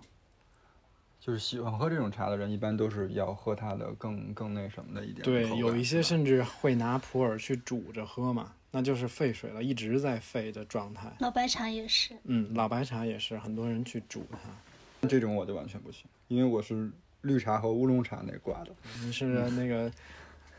[1.20, 11.12] 就是喜欢喝这种茶的人，一般都是要喝它的更更那什么的一点口对，有一些甚至会拿普洱去煮着喝嘛，那就是沸水了，一直在沸的状态。
[11.20, 15.08] 老白茶也是，嗯，老白茶也是很多人去煮它。
[15.08, 16.90] 这种我就完全不行，因为我是
[17.22, 18.72] 绿茶和乌龙茶那挂的。
[19.04, 19.92] 你是那个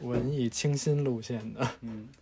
[0.00, 1.60] 文艺清新路线的，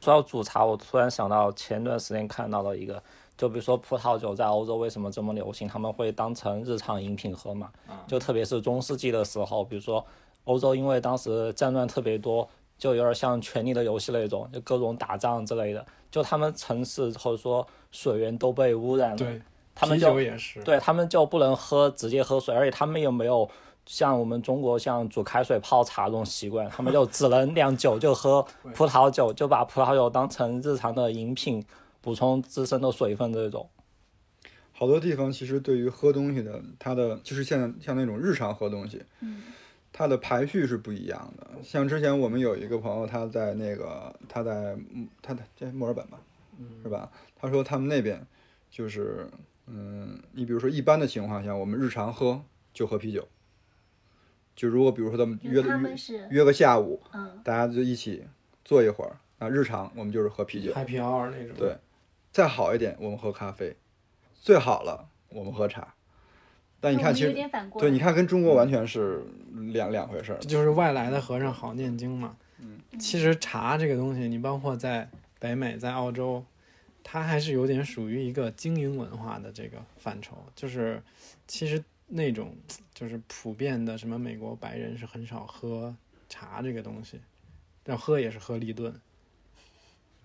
[0.00, 3.02] 说到煮茶，我突然想到前段时间看到了一个，
[3.36, 7.70] 就比如说葡萄酒在欧洲为什么这么流行，他们会当成日常饮品喝嘛，
[8.06, 10.04] 就特别是中世纪的时候，比如说
[10.44, 19.42] 欧洲因为当时战乱特别多，就有点像《权力的游戏》那种，就各种打仗之类的，就他们城市或者说水源都被污染了，对，
[19.74, 23.46] 他们就也是，对他们就不能喝直接喝水，而且他们又没有
[23.86, 28.42] 像我们中国像煮开水泡茶这种习惯，他们就 只能酿酒就喝
[28.74, 31.64] 葡萄酒，就把葡萄酒当成日常的饮品，
[32.00, 33.68] 补充自身的水分这种。
[34.72, 39.44] 好多地方其实对于喝东西的，它的就是像像那种日常喝东西，嗯，
[39.90, 41.46] 它的排序是不一样的。
[41.62, 46.18] 像之前我们有一个朋友，他在那个他在嗯他在在墨尔本吧，
[46.82, 47.10] 是吧？
[47.40, 48.26] 他说他们那边
[48.70, 49.26] 就是
[49.66, 52.42] 嗯，你比如说一般的情况下，我们日常喝
[52.74, 53.26] 就喝啤酒，
[54.56, 58.24] 就如果比如说他们约约约个下午，嗯，大家就一起
[58.64, 60.72] 坐一会儿，那日常我们就是喝啤酒。
[60.72, 61.54] ，Happy Hour 那种。
[61.56, 61.76] 对
[62.32, 63.74] 再好一点，我们喝咖啡；
[64.34, 65.94] 最好了，我们喝茶。
[66.80, 69.24] 但你看，其有实点反过，对，你看跟中国完全是
[69.72, 70.38] 两两回事儿。
[70.40, 72.36] 就是外来的和尚好念经嘛。
[72.58, 76.44] 嗯，其实茶这个东西，你包括在北美、在澳洲，
[77.02, 80.36] 它还是有点属于一个精英文化的这个范畴。
[80.54, 81.02] 就是
[81.46, 82.56] 其实那种
[82.94, 85.94] 就是普遍的什么美国白人是很少喝
[86.28, 87.20] 茶这个东西，
[87.84, 89.00] 要喝也是喝立顿，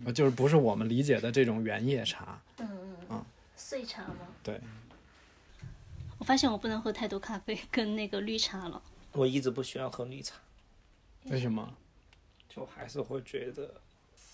[0.05, 2.41] 呃就是不是我们理解的这种原叶茶。
[2.57, 3.25] 嗯嗯嗯，
[3.55, 4.27] 碎茶吗？
[4.43, 4.59] 对，
[6.17, 8.82] 我发现我不能喝太多咖啡跟那个绿茶了。
[9.13, 10.36] 我一直不喜欢喝绿茶，
[11.25, 11.75] 为什么？
[12.47, 13.73] 就还是会觉得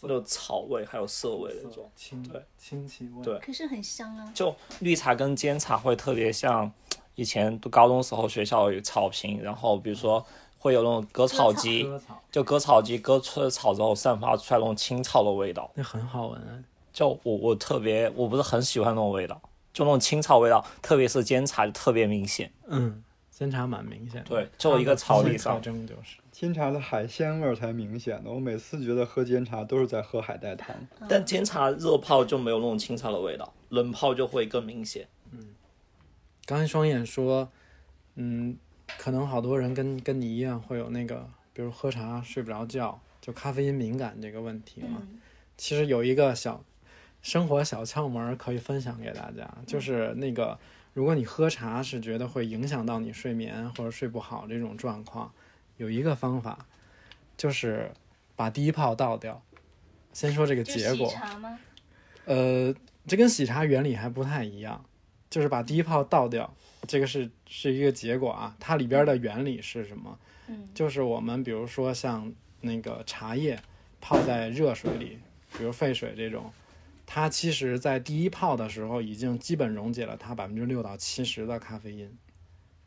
[0.02, 1.90] 有草味还有涩味那种。
[1.96, 3.24] 清对清奇味。
[3.24, 4.32] 对可是很香啊。
[4.34, 6.72] 就绿茶跟煎茶会特别像
[7.18, 10.24] 以前读高中时候学校有草坪，然后比如说
[10.60, 15.72] 会有那种割草机，割草就割草机割出了草之后散发出来那种青草的味道。
[15.74, 16.64] 那很好闻啊。
[16.94, 19.42] 就我我特别我不是很喜欢那种味道，
[19.74, 22.52] 就那种青草味道，特别是煎茶就特别明显。
[22.68, 24.30] 嗯，煎茶蛮明显的。
[24.30, 26.18] 对就一个草地上特征就是。
[26.32, 30.76] 煎茶的海鲜味儿才明显的，我每次觉得喝煎茶都是在喝海带汤。
[31.10, 35.08] 但煎茶热泡就没有那种青草的味道，冷泡就会更明显。
[36.48, 37.52] 刚才双眼说，
[38.16, 38.58] 嗯，
[38.98, 44.98] 可能好多人跟跟你一样会有那个，比如喝茶睡不着觉，就咖啡因敏感这个问题嘛。
[45.02, 45.20] 嗯
[45.58, 46.64] 其实有一个小
[47.24, 50.60] 生活小窍门可以分享给大家，就是那个，
[50.94, 55.34] 如果你喝茶是觉得会影响到你睡眠或者睡不好这种状况，
[55.78, 56.68] 有一个方法，
[57.36, 57.92] 就是
[58.36, 59.42] 把第一泡倒掉。
[60.14, 61.60] 先说这个结果喜，茶吗？
[62.26, 62.72] 呃，
[63.08, 64.86] 这跟喜茶原理还不太一样，
[65.38, 66.52] 就是把第一泡倒掉，
[66.88, 68.56] 这个是是一个结果啊。
[68.60, 70.18] 它里边的原理是什么？
[70.48, 73.60] 嗯，就是我们比如说像那个茶叶
[74.02, 75.20] 泡在热水里，
[75.56, 76.52] 比如沸水这种，
[77.06, 82.18] 它其实在第一泡的时候已经基本溶解了它百分之六到七十的咖啡因，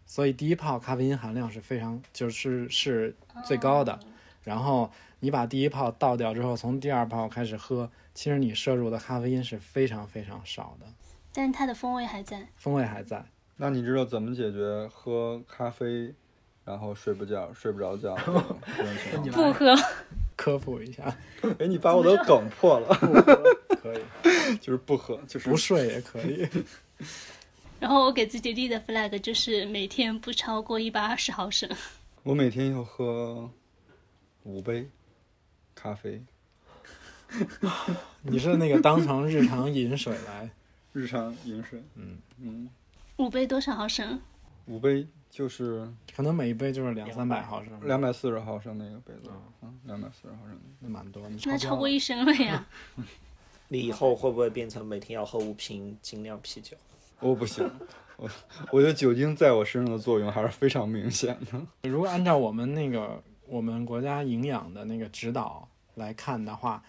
[0.04, 3.96] 所以第一泡咖啡因含量是非常就是是最高的。
[4.42, 4.90] 然后
[5.20, 10.86] 你把第一泡倒掉之后，从第二泡开始喝，其实你摄入的咖啡因是非常非常少的，
[11.32, 12.46] 但是它的风味还在。
[12.56, 13.24] 风味还在。
[13.56, 16.14] 那你知道怎么解决喝咖啡
[16.64, 18.14] 然后睡不觉、睡不着觉？
[19.32, 19.74] 不喝，
[20.36, 21.14] 科普一下，
[21.58, 22.88] 哎，你把我的梗破了，
[23.82, 26.48] 可以，就是不喝，就是不睡也可以。
[27.78, 31.68] 然后我给自己立的 flag 就是每天不超过一百二十毫升。
[32.22, 33.50] 我每天要喝
[34.44, 34.88] 五杯
[35.74, 36.22] 咖啡，
[38.22, 40.50] 你是那个当成日常饮水来？
[40.92, 41.82] 日常饮水。
[41.94, 42.70] 嗯嗯，
[43.16, 44.20] 五杯多少毫升？
[44.66, 49.30] 五杯就是可能每一杯就是两三百毫升，两百四十毫升那个杯子，
[49.62, 50.58] 嗯，两百四十毫升。
[50.80, 52.66] 那蛮多，那超过一升了呀。
[53.68, 56.76] 你以后会不会变成每天要喝五瓶精酿啤酒？
[57.20, 57.70] 我不行，
[58.16, 58.28] 我
[58.72, 61.88] 我觉得酒精在我身上的作用还是非常明显的。
[61.88, 66.82] 如果按照我们那个我们国家营养的那个指导来看的话，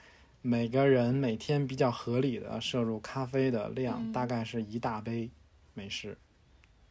[0.43, 5.29] 每个人每天比较合理的摄入咖啡的量大概是一大杯
[5.75, 6.17] 美式，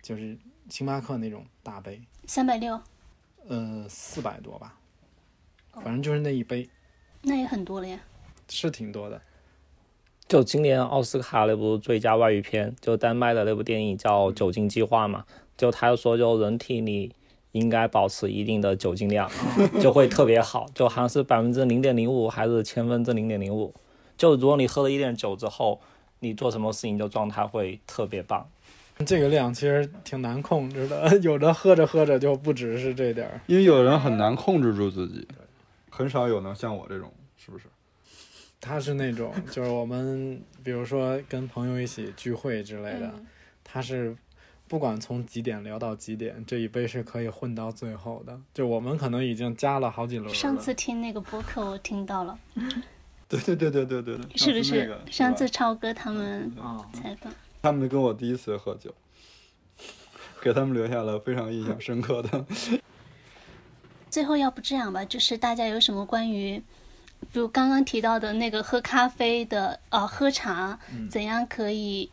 [0.00, 0.38] 就是
[0.68, 2.80] 星巴克那种大杯，三百六，
[3.48, 4.78] 呃，四百多吧，
[5.72, 6.68] 反正就是那一杯，
[7.22, 7.98] 那也很多了呀。
[8.48, 9.20] 是挺多的。
[10.28, 15.26] 就今年奥斯卡那部最佳外语片，就丹麦的那部电影叫《酒精计划》嘛，
[15.56, 17.12] 就他说就人体里
[17.52, 19.30] 应该保持一定的酒精量，
[19.80, 23.74] 就会特别好，就好像是百分之零点零五还是千分之零点零五。
[24.16, 25.80] 就如果你喝了一点酒之后，
[26.20, 28.48] 你做什么事情就状态会特别棒。
[29.06, 33.40] 这个量其实挺难控制的， 有的喝着喝着就不只是这点儿。
[33.46, 35.26] 因为有人很难控制住自己，
[35.88, 37.64] 很少有能像我这种，是不是？
[38.60, 43.26] 他是那种，就是我们比如说跟朋友一起聚会之类的，嗯
[43.64, 44.14] 他是
[44.70, 48.40] 不管从几点聊到几点，这一杯是可以混到最后的。
[48.54, 50.32] 就我们可能已经加了好几轮了。
[50.32, 52.38] 上次听那个播客，我听到了，
[53.26, 55.10] 对对对对对对对，是不是上次那个？
[55.10, 58.94] 上次超哥他们啊，采访，他们跟我第一次喝酒，
[60.40, 62.46] 给他们留下了非常印象深刻的。
[64.08, 66.62] 最后要不这样吧，就是大家有什么关于，
[67.32, 70.78] 比如刚刚提到的那个喝咖啡的，呃，喝茶
[71.10, 72.08] 怎样可以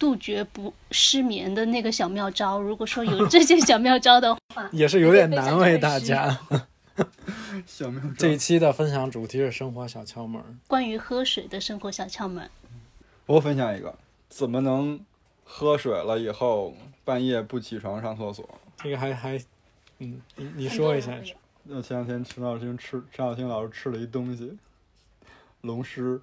[0.00, 2.58] 杜绝不失眠的那个小妙招？
[2.58, 6.36] 如果说有 这些小妙招的话，也是有点难为大家。
[7.66, 10.42] 小妙招这一期的分享主题是生活小窍门。
[10.66, 12.50] 关于喝水的生活小窍门，
[13.26, 13.94] 我分享一个，
[14.30, 14.98] 怎么能
[15.44, 16.74] 喝水了以后
[17.04, 18.48] 半夜不起床上厕所？
[18.82, 19.38] 这个还还，
[19.98, 21.12] 嗯，你你说一下。
[21.64, 24.56] 那前两天陈小青吃陈小青老师吃了一东西，
[25.60, 26.18] 龙虱，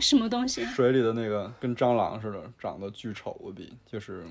[0.00, 4.24] 什么东西水里的那个跟蟑螂似的，长得巨丑无比，就是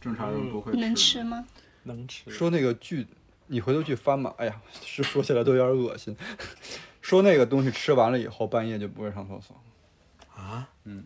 [0.00, 0.72] 正常人不会。
[0.72, 1.46] 能吃吗？
[1.84, 2.30] 能吃。
[2.30, 3.06] 说那个巨，
[3.46, 4.34] 你回头去翻吧。
[4.38, 6.16] 哎呀，是说起来都有点恶心。
[7.00, 9.56] 说那个东西吃完了以后，半夜就不会上厕所，
[10.34, 10.68] 啊？
[10.84, 11.04] 嗯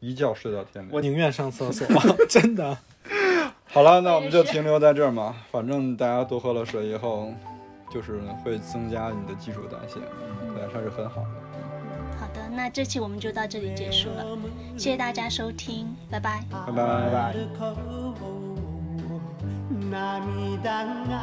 [0.00, 0.88] 一觉睡到天亮。
[0.90, 1.86] 我宁愿上厕所，
[2.26, 2.78] 真的。
[3.66, 5.36] 好了，那我们就停留在这儿嘛。
[5.50, 7.32] 反正大家多喝了水以后，
[7.92, 10.00] 就是会增加你的基础代谢，
[10.54, 11.49] 对，它是很好的。
[12.50, 14.24] 那这期我们就到这里结束了，
[14.76, 16.44] 谢谢大家收听，拜拜。
[16.50, 17.34] 拜拜。
[19.90, 21.14] 涙が